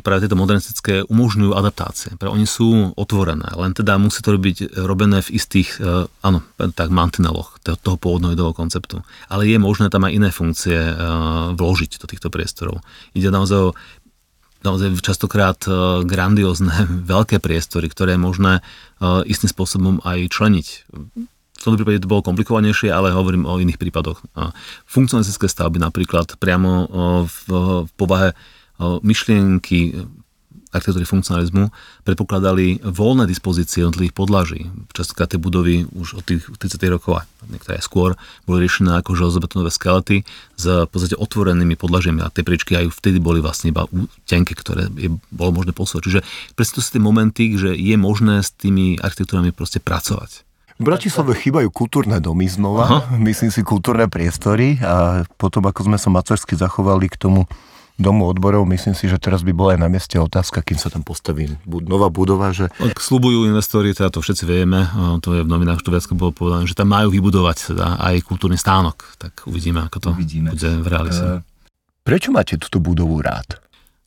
práve 0.00 0.24
tieto 0.24 0.38
modernistické 0.38 1.04
umožňujú 1.04 1.52
adaptácie. 1.52 2.16
Pre 2.16 2.32
oni 2.32 2.48
sú 2.48 2.96
otvorené, 2.96 3.52
len 3.52 3.76
teda 3.76 4.00
musí 4.00 4.24
to 4.24 4.32
byť 4.32 4.80
robené 4.80 5.20
v 5.20 5.36
istých, 5.36 5.76
e, 5.76 6.08
áno, 6.08 6.40
tak 6.72 6.88
mantineloch 6.88 7.60
toho 7.60 8.00
pôvodného 8.00 8.32
ideového 8.32 8.56
konceptu. 8.56 9.04
Ale 9.28 9.44
je 9.44 9.60
možné 9.60 9.92
tam 9.92 10.08
aj 10.08 10.12
iné 10.16 10.30
funkcie 10.32 10.78
e, 10.78 10.94
vložiť 11.52 12.00
do 12.00 12.06
týchto 12.08 12.32
priestorov. 12.32 12.80
Ide 13.12 13.28
naozaj 13.28 13.72
o 13.72 13.76
naozaj 14.58 14.98
častokrát 15.04 15.60
e, 15.68 16.02
grandiózne 16.02 16.88
veľké 17.12 17.36
priestory, 17.38 17.92
ktoré 17.92 18.16
je 18.16 18.24
možné 18.24 18.52
istým 19.30 19.46
spôsobom 19.46 20.02
aj 20.02 20.26
členiť. 20.34 20.66
V 21.58 21.62
tomto 21.62 21.78
prípade 21.78 22.02
to 22.02 22.10
bolo 22.10 22.26
komplikovanejšie, 22.26 22.90
ale 22.90 23.14
hovorím 23.14 23.46
o 23.46 23.62
iných 23.62 23.78
prípadoch. 23.78 24.18
Funkcionalistické 24.90 25.46
stavby 25.46 25.78
napríklad 25.78 26.34
priamo 26.42 26.90
v 27.30 27.38
povahe 27.94 28.34
myšlienky 28.78 29.94
architektúry 30.68 31.08
funkcionalizmu 31.08 31.72
predpokladali 32.04 32.84
voľné 32.84 33.24
dispozície 33.24 33.80
jednotlivých 33.80 34.14
podlaží. 34.16 34.68
Častokrát 34.92 35.32
tie 35.32 35.40
budovy 35.40 35.88
už 35.96 36.20
od 36.20 36.24
tých 36.24 36.44
30. 36.44 36.76
rokov 36.92 37.24
a 37.24 37.26
niektoré 37.48 37.80
aj 37.80 37.88
skôr 37.88 38.10
boli 38.44 38.68
riešené 38.68 39.00
ako 39.00 39.16
železobetonové 39.16 39.72
skelety 39.72 40.28
s 40.60 40.64
v 40.68 40.88
podstate 40.88 41.16
otvorenými 41.16 41.76
podlažiami 41.80 42.20
a 42.20 42.32
tie 42.32 42.44
priečky 42.44 42.76
aj 42.76 42.92
vtedy 42.92 43.16
boli 43.16 43.40
vlastne 43.40 43.72
iba 43.72 43.88
tenké, 44.28 44.52
ktoré 44.52 44.92
je, 44.92 45.08
bolo 45.32 45.56
možné 45.56 45.72
posúvať. 45.72 46.02
Čiže 46.04 46.20
presne 46.52 46.74
to 46.76 46.82
sú 46.84 46.90
tie 46.96 47.02
momenty, 47.02 47.44
že 47.56 47.72
je 47.72 47.96
možné 47.96 48.44
s 48.44 48.52
tými 48.52 49.00
architektúrami 49.00 49.56
proste 49.56 49.80
pracovať. 49.80 50.44
V 50.78 50.86
Bratislave 50.86 51.34
chýbajú 51.34 51.74
kultúrne 51.74 52.22
domy 52.22 52.46
znova, 52.46 52.84
Aha. 52.86 53.18
myslím 53.18 53.50
si 53.50 53.66
kultúrne 53.66 54.06
priestory 54.06 54.78
a 54.78 55.26
potom 55.34 55.66
ako 55.66 55.90
sme 55.90 55.98
sa 55.98 56.06
macersky 56.06 56.54
zachovali 56.54 57.10
k 57.10 57.18
tomu 57.18 57.50
domu 57.98 58.30
odborov, 58.30 58.62
myslím 58.70 58.94
si, 58.94 59.10
že 59.10 59.18
teraz 59.18 59.42
by 59.42 59.50
bola 59.50 59.74
aj 59.74 59.80
na 59.82 59.90
mieste 59.90 60.14
otázka, 60.16 60.62
kým 60.62 60.78
sa 60.78 60.86
tam 60.86 61.02
postaví 61.02 61.50
nová 61.66 62.06
budova. 62.08 62.54
Že... 62.54 62.70
Slubujú 62.94 63.50
investori, 63.50 63.90
teda 63.90 64.14
to 64.14 64.22
všetci 64.22 64.46
vieme, 64.46 64.86
to 65.18 65.34
je 65.34 65.42
v 65.42 65.50
novinách 65.50 65.82
to 65.82 65.90
viac 65.90 66.06
bolo 66.14 66.30
povedané, 66.30 66.70
že 66.70 66.78
tam 66.78 66.94
majú 66.94 67.10
vybudovať 67.10 67.74
teda 67.74 67.98
aj 67.98 68.14
kultúrny 68.22 68.54
stánok. 68.54 69.18
Tak 69.18 69.50
uvidíme, 69.50 69.82
ako 69.82 69.98
to 69.98 70.08
uvidíme. 70.14 70.54
bude 70.54 70.70
v 70.78 70.86
realize. 70.86 71.18
Uh, 71.18 71.42
prečo 72.06 72.30
máte 72.30 72.54
túto 72.54 72.78
budovu 72.78 73.18
rád? 73.18 73.58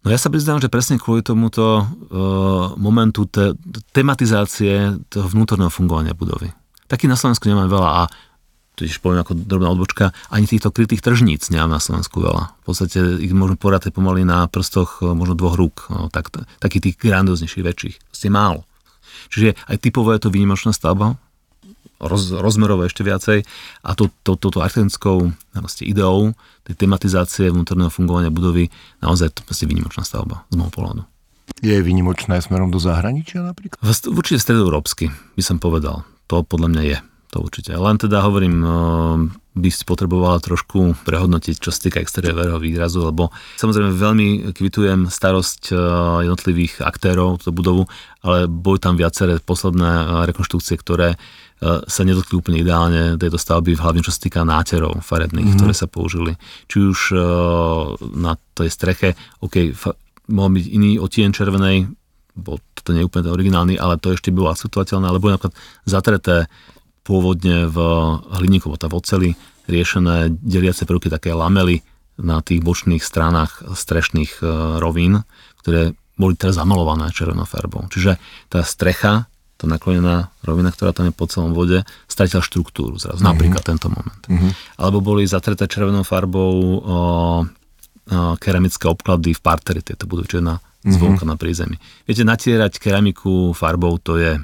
No 0.01 0.09
ja 0.09 0.17
sa 0.17 0.33
priznám, 0.33 0.63
že 0.63 0.71
presne 0.71 0.97
kvôli 0.97 1.21
tomuto 1.21 1.83
uh, 1.83 1.85
momentu 2.79 3.27
te, 3.27 3.53
tematizácie 3.93 4.97
toho 5.11 5.27
vnútorného 5.29 5.69
fungovania 5.69 6.15
budovy. 6.15 6.49
Taký 6.89 7.05
na 7.05 7.19
Slovensku 7.19 7.45
nemám 7.45 7.69
veľa 7.69 7.91
a 7.91 8.03
tiež 8.85 9.01
poviem 9.03 9.21
ako 9.21 9.33
drobná 9.37 9.69
odbočka, 9.73 10.15
ani 10.33 10.49
týchto 10.49 10.73
krytých 10.73 11.03
tržníc 11.03 11.49
nemám 11.53 11.77
na 11.77 11.81
Slovensku 11.81 12.21
veľa. 12.21 12.55
V 12.61 12.63
podstate 12.65 12.99
ich 13.21 13.33
môžeme 13.33 13.59
porátať 13.59 13.93
pomaly 13.93 14.25
na 14.25 14.45
prstoch 14.47 15.01
e, 15.01 15.11
možno 15.11 15.37
dvoch 15.37 15.57
rúk, 15.57 15.89
no, 15.91 16.09
tak, 16.09 16.33
takých 16.61 16.91
tých 16.91 16.95
grandióznejších, 17.01 17.65
väčších. 17.65 17.95
Proste 18.09 18.29
málo. 18.29 18.65
Čiže 19.29 19.55
aj 19.69 19.77
typové 19.79 20.17
je 20.17 20.27
to 20.27 20.33
výnimočná 20.33 20.73
stavba, 20.73 21.15
roz, 22.01 22.33
rozmerové 22.33 22.89
ešte 22.89 23.05
viacej 23.05 23.45
a 23.85 23.89
to, 23.93 24.09
to, 24.25 24.33
toto 24.35 24.59
architektonickou 24.65 25.29
ideou 25.85 26.33
tej 26.65 26.75
tematizácie 26.77 27.53
vnútorného 27.53 27.93
fungovania 27.93 28.33
budovy 28.33 28.73
naozaj 29.05 29.37
to 29.37 29.41
proste 29.45 29.69
výnimočná 29.69 30.01
stavba 30.01 30.45
z 30.49 30.55
môjho 30.57 30.73
pohľadu. 30.73 31.01
Je 31.61 31.77
výnimočná 31.77 32.41
smerom 32.41 32.73
do 32.73 32.81
zahraničia 32.81 33.45
napríklad? 33.45 33.77
Určite 34.09 34.41
stredoeurópsky 34.41 35.13
by 35.37 35.43
som 35.45 35.61
povedal. 35.61 36.07
To 36.31 36.41
podľa 36.41 36.67
mňa 36.73 36.83
je. 36.87 36.97
To 37.31 37.47
určite. 37.47 37.71
Len 37.71 37.95
teda 37.95 38.27
hovorím, 38.27 38.59
by 39.55 39.69
si 39.71 39.87
potrebovala 39.87 40.43
trošku 40.43 40.99
prehodnotiť, 41.07 41.63
čo 41.63 41.71
sa 41.71 41.79
týka 41.87 42.03
exteriérového 42.03 42.59
výrazu, 42.59 43.07
lebo 43.07 43.31
samozrejme 43.55 43.95
veľmi 43.95 44.27
kvitujem 44.51 45.07
starosť 45.07 45.71
jednotlivých 46.27 46.83
aktérov 46.83 47.39
tú 47.39 47.55
budovu, 47.55 47.87
ale 48.19 48.51
boli 48.51 48.83
tam 48.83 48.99
viaceré 48.99 49.39
posledné 49.39 50.23
rekonštrukcie, 50.27 50.75
ktoré 50.79 51.15
sa 51.63 52.01
nedotkli 52.03 52.35
úplne 52.35 52.59
ideálne 52.59 53.15
tejto 53.15 53.39
stavby, 53.39 53.79
hlavne 53.79 54.03
čo 54.03 54.11
sa 54.11 54.19
týka 54.19 54.43
náterov 54.43 54.99
farebných, 54.99 55.55
mm-hmm. 55.55 55.59
ktoré 55.61 55.73
sa 55.77 55.87
použili. 55.87 56.35
Či 56.67 56.77
už 56.83 56.99
na 58.11 58.35
tej 58.55 58.67
streche, 58.67 59.15
OK, 59.39 59.71
fa- 59.71 59.95
mohol 60.27 60.59
byť 60.59 60.65
iný 60.67 60.99
otien 60.99 61.31
červenej, 61.31 61.87
bol 62.35 62.59
toto 62.75 62.91
nie 62.91 63.03
je 63.03 63.07
úplne 63.07 63.29
originálny, 63.29 63.75
ale 63.77 64.01
to 64.01 64.15
ešte 64.15 64.35
bolo 64.35 64.49
akceptovateľné, 64.51 65.05
alebo 65.05 65.29
napríklad 65.29 65.55
zatreté 65.85 66.49
pôvodne 67.01 67.65
v 67.65 67.77
hliníkovo 68.37 68.77
v 68.77 68.93
oceli 68.93 69.29
riešené 69.65 70.37
deliace 70.41 70.85
prvky 70.85 71.09
také 71.09 71.33
lamely 71.33 71.81
na 72.21 72.43
tých 72.45 72.61
bočných 72.61 73.01
stranách 73.01 73.73
strešných 73.73 74.41
e, 74.41 74.45
rovín, 74.77 75.25
ktoré 75.63 75.97
boli 76.19 76.37
teraz 76.37 76.61
zamalované 76.61 77.09
červenou 77.09 77.49
farbou. 77.49 77.89
Čiže 77.89 78.21
tá 78.51 78.61
strecha, 78.61 79.25
tá 79.57 79.65
naklonená 79.65 80.29
rovina, 80.45 80.69
ktorá 80.69 80.93
tam 80.93 81.09
je 81.09 81.13
po 81.15 81.25
celom 81.25 81.57
vode, 81.57 81.81
stratila 82.05 82.45
štruktúru 82.45 83.01
zrazu, 83.01 83.25
mm-hmm. 83.25 83.31
napríklad 83.33 83.63
tento 83.65 83.89
moment. 83.89 84.21
Mm-hmm. 84.29 84.51
Alebo 84.77 85.01
boli 85.01 85.25
zatreté 85.25 85.65
červenou 85.65 86.05
farbou 86.05 86.53
o, 86.53 86.69
o, 86.77 86.99
keramické 88.37 88.85
obklady 88.85 89.33
v 89.33 89.41
parteri, 89.41 89.81
tieto 89.81 90.05
budú 90.05 90.27
na 90.43 90.61
mhm. 90.85 90.93
zvonka 90.93 91.25
mm-hmm. 91.25 91.31
na 91.31 91.35
prízemí. 91.37 91.75
Viete, 92.05 92.21
natierať 92.21 92.77
keramiku 92.77 93.57
farbou 93.57 93.97
to 93.97 94.21
je 94.21 94.37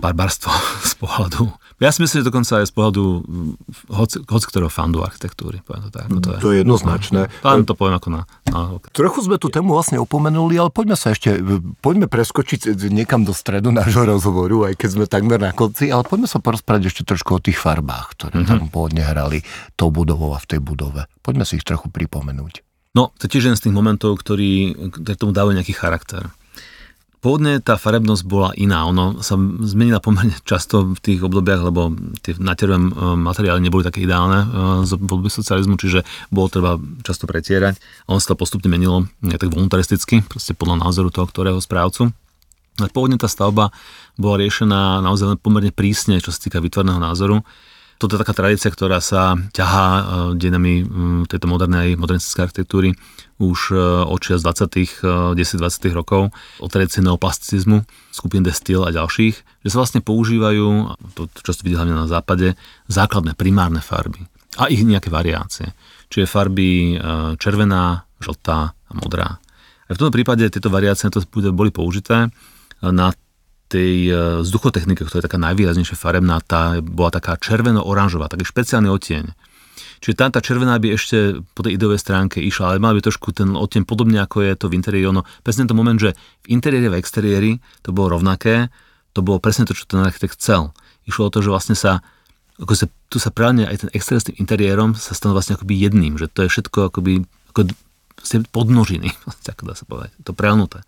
barbarstvo 0.00 0.48
z 0.90 0.92
pohľadu 0.96 1.52
ja 1.80 1.90
si 1.96 2.04
myslím, 2.04 2.20
že 2.20 2.28
dokonca 2.28 2.60
aj 2.60 2.68
z 2.68 2.72
pohľadu 2.76 3.02
mm, 3.24 3.52
hoci, 3.96 4.16
hoci 4.28 4.46
ktorého 4.52 4.68
fandu 4.68 5.00
architektúry. 5.00 5.64
Poviem 5.64 5.88
to, 5.88 5.90
tak, 5.90 6.12
ako 6.12 6.18
to, 6.20 6.28
je. 6.28 6.38
to 6.38 6.48
je 6.52 6.56
jednoznačné. 6.60 7.20
Pán 7.40 7.64
to 7.64 7.72
poviem 7.72 7.96
ako 7.96 8.08
na, 8.12 8.22
na... 8.52 8.76
Trochu 8.92 9.24
sme 9.24 9.40
tú 9.40 9.48
tému 9.48 9.72
vlastne 9.72 9.96
opomenuli, 9.96 10.60
ale 10.60 10.68
poďme 10.68 11.00
sa 11.00 11.16
ešte, 11.16 11.40
poďme 11.80 12.04
preskočiť 12.04 12.76
niekam 12.92 13.24
do 13.24 13.32
stredu 13.32 13.72
nášho 13.72 14.04
rozhovoru, 14.04 14.68
aj 14.68 14.76
keď 14.76 14.88
sme 14.92 15.04
takmer 15.08 15.40
na 15.40 15.56
konci, 15.56 15.88
ale 15.88 16.04
poďme 16.04 16.28
sa 16.28 16.36
porozprávať 16.36 16.92
ešte 16.92 17.02
trošku 17.08 17.36
o 17.36 17.40
tých 17.40 17.56
farbách, 17.56 18.12
ktoré 18.12 18.44
mm-hmm. 18.44 18.50
tam 18.60 18.68
pôvodne 18.68 19.00
hrali 19.00 19.40
tou 19.80 19.88
budovou 19.88 20.36
a 20.36 20.38
v 20.38 20.46
tej 20.52 20.60
budove. 20.60 21.08
Poďme 21.24 21.48
si 21.48 21.56
ich 21.56 21.64
trochu 21.64 21.88
pripomenúť. 21.88 22.60
No, 22.92 23.14
to 23.16 23.24
je 23.24 23.38
tiež 23.38 23.48
jeden 23.48 23.56
z 23.56 23.70
tých 23.70 23.74
momentov, 23.74 24.18
ktorý, 24.18 24.74
ktorý 24.90 25.16
tomu 25.16 25.32
dávajú 25.32 25.54
nejaký 25.56 25.72
charakter 25.72 26.28
Pôvodne 27.20 27.60
tá 27.60 27.76
farebnosť 27.76 28.24
bola 28.24 28.56
iná, 28.56 28.88
ono 28.88 29.20
sa 29.20 29.36
zmenila 29.60 30.00
pomerne 30.00 30.32
často 30.50 30.96
v 30.96 31.00
tých 31.04 31.20
obdobiach, 31.20 31.68
lebo 31.68 31.92
tie 32.24 32.32
natierové 32.40 32.80
materiály 33.20 33.60
neboli 33.60 33.84
také 33.84 34.08
ideálne 34.08 34.48
z 34.88 34.96
období 34.96 35.28
socializmu, 35.28 35.76
čiže 35.76 36.00
bolo 36.32 36.48
treba 36.48 36.80
často 37.04 37.28
pretierať. 37.28 37.76
A 38.08 38.16
on 38.16 38.24
sa 38.24 38.32
to 38.32 38.40
postupne 38.40 38.72
menilo 38.72 39.04
tak 39.20 39.52
voluntaristicky, 39.52 40.24
proste 40.24 40.56
podľa 40.56 40.88
názoru 40.88 41.12
toho, 41.12 41.28
ktorého 41.28 41.60
správcu. 41.60 42.08
Pôvodne 42.96 43.20
tá 43.20 43.28
stavba 43.28 43.68
bola 44.16 44.40
riešená 44.40 45.04
naozaj 45.04 45.36
pomerne 45.44 45.68
prísne, 45.68 46.24
čo 46.24 46.32
sa 46.32 46.40
týka 46.40 46.64
vytvorného 46.64 46.96
názoru 46.96 47.44
toto 48.00 48.16
je 48.16 48.22
taká 48.24 48.32
tradícia, 48.32 48.72
ktorá 48.72 49.04
sa 49.04 49.36
ťahá 49.52 49.86
e, 49.92 50.02
denami 50.40 50.80
tejto 51.28 51.44
modernej 51.44 52.00
modernistickej 52.00 52.44
architektúry 52.48 52.96
už 53.36 53.76
e, 53.76 54.08
od 54.08 54.24
z 54.24 54.40
20. 54.40 55.36
10-20. 55.36 55.92
rokov, 55.92 56.32
od 56.64 56.70
tradície 56.72 57.04
neoplasticizmu, 57.04 57.84
skupín 58.08 58.40
Destil 58.40 58.80
a 58.88 58.90
ďalších, 58.90 59.36
že 59.36 59.68
sa 59.68 59.84
vlastne 59.84 60.00
používajú, 60.00 60.96
to 61.12 61.28
často 61.44 61.60
vidí 61.60 61.76
hlavne 61.76 61.92
na 61.92 62.08
západe, 62.08 62.56
základné 62.88 63.36
primárne 63.36 63.84
farby 63.84 64.24
a 64.56 64.72
ich 64.72 64.80
nejaké 64.80 65.12
variácie. 65.12 65.76
Čiže 66.08 66.24
farby 66.24 66.96
e, 66.96 67.36
červená, 67.36 68.08
žltá 68.16 68.72
a 68.72 68.92
modrá. 68.96 69.36
A 69.86 69.90
v 69.92 70.00
tomto 70.00 70.16
prípade 70.16 70.48
tieto 70.48 70.72
variácie 70.72 71.12
to 71.12 71.20
boli 71.52 71.68
použité 71.68 72.32
na 72.80 73.12
tej 73.70 73.94
e, 74.10 74.12
vzduchotechnike, 74.42 75.06
ktorá 75.06 75.22
je 75.22 75.26
taká 75.30 75.38
najvýraznejšia 75.38 75.94
farebná, 75.94 76.42
tá 76.42 76.82
bola 76.82 77.14
taká 77.14 77.38
červeno-oranžová, 77.38 78.26
taký 78.26 78.42
špeciálny 78.50 78.90
odtieň. 78.90 79.24
Čiže 80.00 80.14
tá, 80.16 80.26
tá 80.32 80.40
červená 80.40 80.80
by 80.80 80.96
ešte 80.96 81.44
po 81.52 81.60
tej 81.60 81.76
ideovej 81.76 82.00
stránke 82.00 82.40
išla, 82.40 82.74
ale 82.74 82.82
mala 82.82 82.96
by 82.96 83.04
trošku 83.04 83.36
ten 83.36 83.52
odtieň 83.52 83.84
podobne 83.84 84.18
ako 84.24 84.42
je 84.42 84.52
to 84.56 84.66
v 84.72 84.80
interiéri. 84.80 85.06
Ono, 85.12 85.22
presne 85.44 85.68
ten 85.68 85.76
moment, 85.76 86.00
že 86.00 86.16
v 86.48 86.56
interiéri 86.56 86.88
v 86.88 86.98
exteriéri 86.98 87.52
to 87.84 87.92
bolo 87.92 88.16
rovnaké, 88.16 88.72
to 89.12 89.20
bolo 89.20 89.38
presne 89.38 89.68
to, 89.68 89.76
čo 89.76 89.84
ten 89.84 90.00
architekt 90.00 90.40
chcel. 90.40 90.72
Išlo 91.04 91.28
o 91.28 91.32
to, 91.32 91.44
že 91.44 91.52
vlastne 91.52 91.76
sa, 91.76 92.00
ako 92.56 92.72
sa 92.72 92.88
tu 93.12 93.20
sa 93.20 93.28
právne 93.28 93.68
aj 93.68 93.86
ten 93.86 93.90
exteriér 93.92 94.20
s 94.24 94.28
tým 94.32 94.40
interiérom 94.40 94.96
sa 94.96 95.12
stanú 95.12 95.36
vlastne 95.36 95.60
akoby 95.60 95.76
jedným, 95.76 96.16
že 96.16 96.32
to 96.32 96.48
je 96.48 96.48
všetko 96.48 96.88
akoby 96.88 97.28
ako 97.52 97.68
podnožiny, 98.54 99.12
ako 99.52 99.62
dá 99.68 99.74
sa 99.76 99.84
povedať, 99.84 100.16
to 100.24 100.32
prelnuté. 100.32 100.80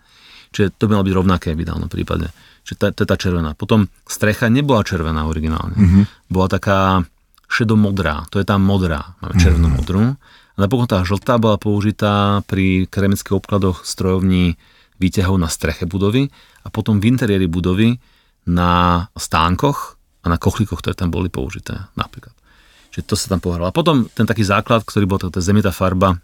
Čiže 0.53 0.77
to 0.77 0.87
by 0.87 1.01
malo 1.01 1.09
byť 1.09 1.15
rovnaké 1.17 1.49
v 1.57 1.65
ideálnom 1.65 1.89
prípade. 1.89 2.29
Čiže 2.63 2.77
to, 2.79 2.85
to 2.93 3.01
je 3.03 3.09
tá 3.09 3.17
červená. 3.17 3.57
Potom 3.57 3.89
strecha 4.05 4.53
nebola 4.53 4.85
červená 4.85 5.25
originálne. 5.27 5.75
Mm-hmm. 5.75 6.05
Bola 6.29 6.49
taká 6.53 7.03
šedomodrá. 7.49 8.29
To 8.33 8.39
je 8.41 8.47
tá 8.47 8.61
modrá. 8.61 9.17
Máme 9.25 9.37
červenomodrú. 9.41 10.15
A 10.53 10.59
napokon 10.61 10.89
tá 10.89 11.01
žltá 11.03 11.41
bola 11.41 11.57
použitá 11.57 12.45
pri 12.45 12.85
keramických 12.93 13.41
obkladoch 13.41 13.89
strojovní 13.89 14.61
výťahov 15.01 15.41
na 15.41 15.49
streche 15.49 15.89
budovy 15.89 16.29
a 16.63 16.69
potom 16.69 17.01
v 17.01 17.09
interiéri 17.11 17.49
budovy 17.49 17.97
na 18.47 19.05
stánkoch 19.17 19.97
a 20.23 20.27
na 20.31 20.39
kochlíkoch, 20.39 20.79
ktoré 20.79 20.95
tam 20.95 21.11
boli 21.11 21.33
použité 21.33 21.89
napríklad. 21.99 22.37
Čiže 22.93 23.05
to 23.09 23.15
sa 23.17 23.33
tam 23.33 23.41
pohralo. 23.41 23.73
A 23.73 23.75
potom 23.75 24.07
ten 24.13 24.29
taký 24.29 24.45
základ, 24.45 24.85
ktorý 24.85 25.09
bol 25.09 25.19
tá 25.19 25.41
zemitá 25.41 25.73
farba, 25.73 26.21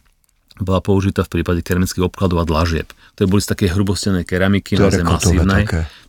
bola 0.61 0.83
použitá 0.83 1.23
v 1.25 1.40
prípade 1.40 1.61
keramických 1.62 2.07
obkladov 2.07 2.42
a 2.42 2.49
dlažieb. 2.49 2.90
To 3.18 3.27
boli 3.27 3.42
z 3.42 3.51
také 3.51 3.71
hrubostenej 3.71 4.27
keramiky, 4.27 4.79
naozaj 4.79 5.03
masívnej. 5.07 5.64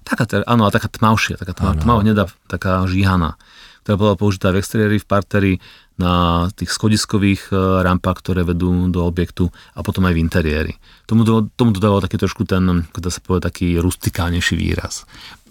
Taká, 0.05 0.25
áno, 0.45 0.65
a 0.65 0.73
taká 0.73 0.89
tmavšia, 0.89 1.37
taká 1.37 1.53
tma, 1.53 1.77
tmavo 1.77 2.01
hnedá, 2.01 2.25
taká 2.49 2.85
žíhaná, 2.89 3.37
ktorá 3.85 3.95
bola 3.97 4.13
použitá 4.17 4.49
v 4.49 4.61
exteriéri, 4.61 4.97
v 4.97 5.07
parteri, 5.07 5.53
na 5.99 6.47
tých 6.55 6.71
schodiskových 6.71 7.51
e, 7.51 7.83
rampách, 7.83 8.23
ktoré 8.23 8.47
vedú 8.47 8.71
do 8.87 9.03
objektu 9.03 9.51
a 9.75 9.83
potom 9.83 10.07
aj 10.07 10.15
v 10.15 10.23
interiéri. 10.23 10.73
Tomu, 11.03 11.27
tomu 11.27 11.75
dodával 11.75 11.99
taký 11.99 12.15
trošku 12.15 12.47
ten, 12.47 12.87
ako 12.87 13.11
sa 13.11 13.19
povie, 13.19 13.43
taký 13.43 13.67
rustikálnejší 13.83 14.55
výraz. 14.55 15.03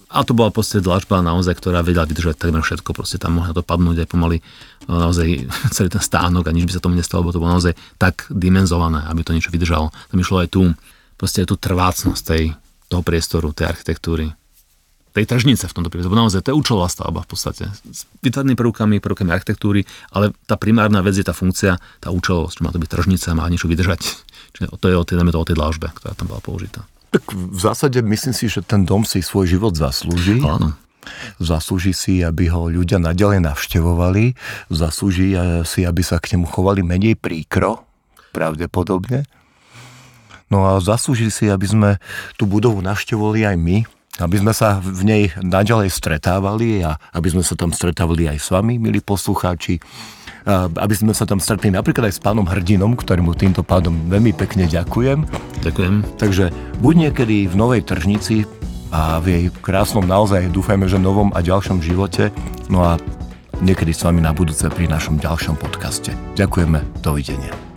A 0.09 0.25
to 0.25 0.33
bola 0.33 0.49
proste 0.49 0.81
dlažba 0.81 1.21
naozaj, 1.21 1.61
ktorá 1.61 1.85
vedela 1.85 2.09
vydržať 2.09 2.41
takmer 2.41 2.65
všetko. 2.65 2.97
Proste 2.97 3.21
tam 3.21 3.41
mohla 3.41 3.53
to 3.53 3.61
padnúť 3.61 4.05
aj 4.05 4.09
pomaly 4.09 4.41
naozaj 4.89 5.45
celý 5.77 5.89
ten 5.93 6.01
stánok 6.01 6.49
a 6.49 6.55
nič 6.57 6.65
by 6.65 6.73
sa 6.73 6.85
tomu 6.85 6.97
nestalo, 6.97 7.29
lebo 7.29 7.37
to 7.37 7.43
bolo 7.45 7.53
naozaj 7.57 7.77
tak 8.01 8.25
dimenzované, 8.33 9.05
aby 9.05 9.21
to 9.21 9.37
niečo 9.37 9.53
vydržalo. 9.53 9.93
Tam 9.93 10.19
išlo 10.19 10.41
aj 10.41 10.49
tu, 10.49 10.73
proste 11.21 11.45
aj 11.45 11.53
tú 11.53 11.57
trvácnosť 11.61 12.23
tej, 12.25 12.57
toho 12.89 13.03
priestoru, 13.05 13.53
tej 13.53 13.69
architektúry 13.69 14.33
tej 15.19 15.25
tržnice 15.27 15.67
v 15.67 15.75
tomto 15.75 15.91
prípade. 15.91 16.15
Naozaj 16.15 16.47
to 16.47 16.55
je 16.55 16.59
účelová 16.63 16.87
stavba 16.87 17.27
v 17.27 17.29
podstate. 17.35 17.67
S 17.91 18.07
vytvarnými 18.23 18.55
prvkami, 18.55 19.03
prvkami 19.03 19.31
architektúry, 19.35 19.83
ale 20.15 20.31
tá 20.47 20.55
primárna 20.55 21.03
vec 21.03 21.19
je 21.19 21.27
tá 21.27 21.35
funkcia, 21.35 21.75
tá 21.99 22.15
účelovosť, 22.15 22.55
čo 22.55 22.63
má 22.63 22.71
to 22.71 22.79
byť 22.79 22.91
tržnica, 22.93 23.35
má 23.35 23.51
niečo 23.51 23.67
vydržať. 23.67 24.01
Čiže 24.55 24.67
to 24.79 24.87
je 24.87 24.95
o 24.95 25.03
tej, 25.03 25.19
o 25.19 25.47
tej 25.47 25.57
dlážbe, 25.59 25.91
ktorá 25.91 26.15
tam 26.15 26.31
bola 26.31 26.39
použitá. 26.39 26.87
Tak 27.09 27.25
v 27.33 27.57
zásade 27.57 28.05
myslím 28.05 28.35
si, 28.37 28.53
že 28.53 28.61
ten 28.61 28.85
dom 28.85 29.05
si 29.09 29.25
svoj 29.25 29.49
život 29.49 29.73
zaslúži. 29.73 30.45
Áno. 30.45 30.77
Zaslúži 31.41 31.97
si, 31.97 32.21
aby 32.21 32.53
ho 32.53 32.69
ľudia 32.69 33.01
nadalej 33.01 33.41
navštevovali. 33.41 34.37
Zaslúži 34.69 35.33
si, 35.65 35.81
aby 35.89 36.03
sa 36.05 36.21
k 36.21 36.37
nemu 36.37 36.45
chovali 36.53 36.85
menej 36.85 37.17
príkro, 37.17 37.89
pravdepodobne. 38.37 39.25
No 40.53 40.69
a 40.69 40.81
zaslúži 40.85 41.33
si, 41.33 41.49
aby 41.49 41.65
sme 41.65 41.91
tú 42.37 42.45
budovu 42.45 42.85
navštevovali 42.85 43.49
aj 43.49 43.57
my, 43.57 43.79
aby 44.21 44.37
sme 44.41 44.53
sa 44.53 44.81
v 44.81 45.01
nej 45.05 45.23
naďalej 45.41 45.89
stretávali 45.89 46.85
a 46.85 47.01
aby 47.17 47.33
sme 47.33 47.45
sa 47.45 47.57
tam 47.57 47.73
stretávali 47.73 48.29
aj 48.29 48.39
s 48.41 48.49
vami, 48.53 48.77
milí 48.77 49.01
poslucháči 49.01 49.81
aby 50.57 50.95
sme 50.97 51.13
sa 51.13 51.29
tam 51.29 51.37
stretli 51.37 51.69
napríklad 51.69 52.09
aj 52.09 52.17
s 52.17 52.25
pánom 52.25 52.49
Hrdinom, 52.49 52.97
ktorému 52.97 53.37
týmto 53.37 53.61
pádom 53.61 54.09
veľmi 54.09 54.33
pekne 54.33 54.65
ďakujem. 54.65 55.29
Ďakujem. 55.61 55.95
Takže 56.17 56.49
buď 56.81 56.95
niekedy 57.09 57.45
v 57.53 57.55
Novej 57.55 57.85
Tržnici 57.85 58.49
a 58.89 59.21
v 59.21 59.27
jej 59.29 59.45
krásnom 59.61 60.09
naozaj 60.09 60.49
dúfajme, 60.49 60.89
že 60.89 60.97
novom 60.97 61.29
a 61.37 61.45
ďalšom 61.45 61.85
živote. 61.85 62.33
No 62.73 62.81
a 62.81 62.97
niekedy 63.61 63.93
s 63.93 64.09
vami 64.09 64.25
na 64.25 64.33
budúce 64.33 64.65
pri 64.73 64.89
našom 64.89 65.21
ďalšom 65.21 65.61
podcaste. 65.61 66.17
Ďakujeme, 66.41 67.05
dovidenia. 67.05 67.68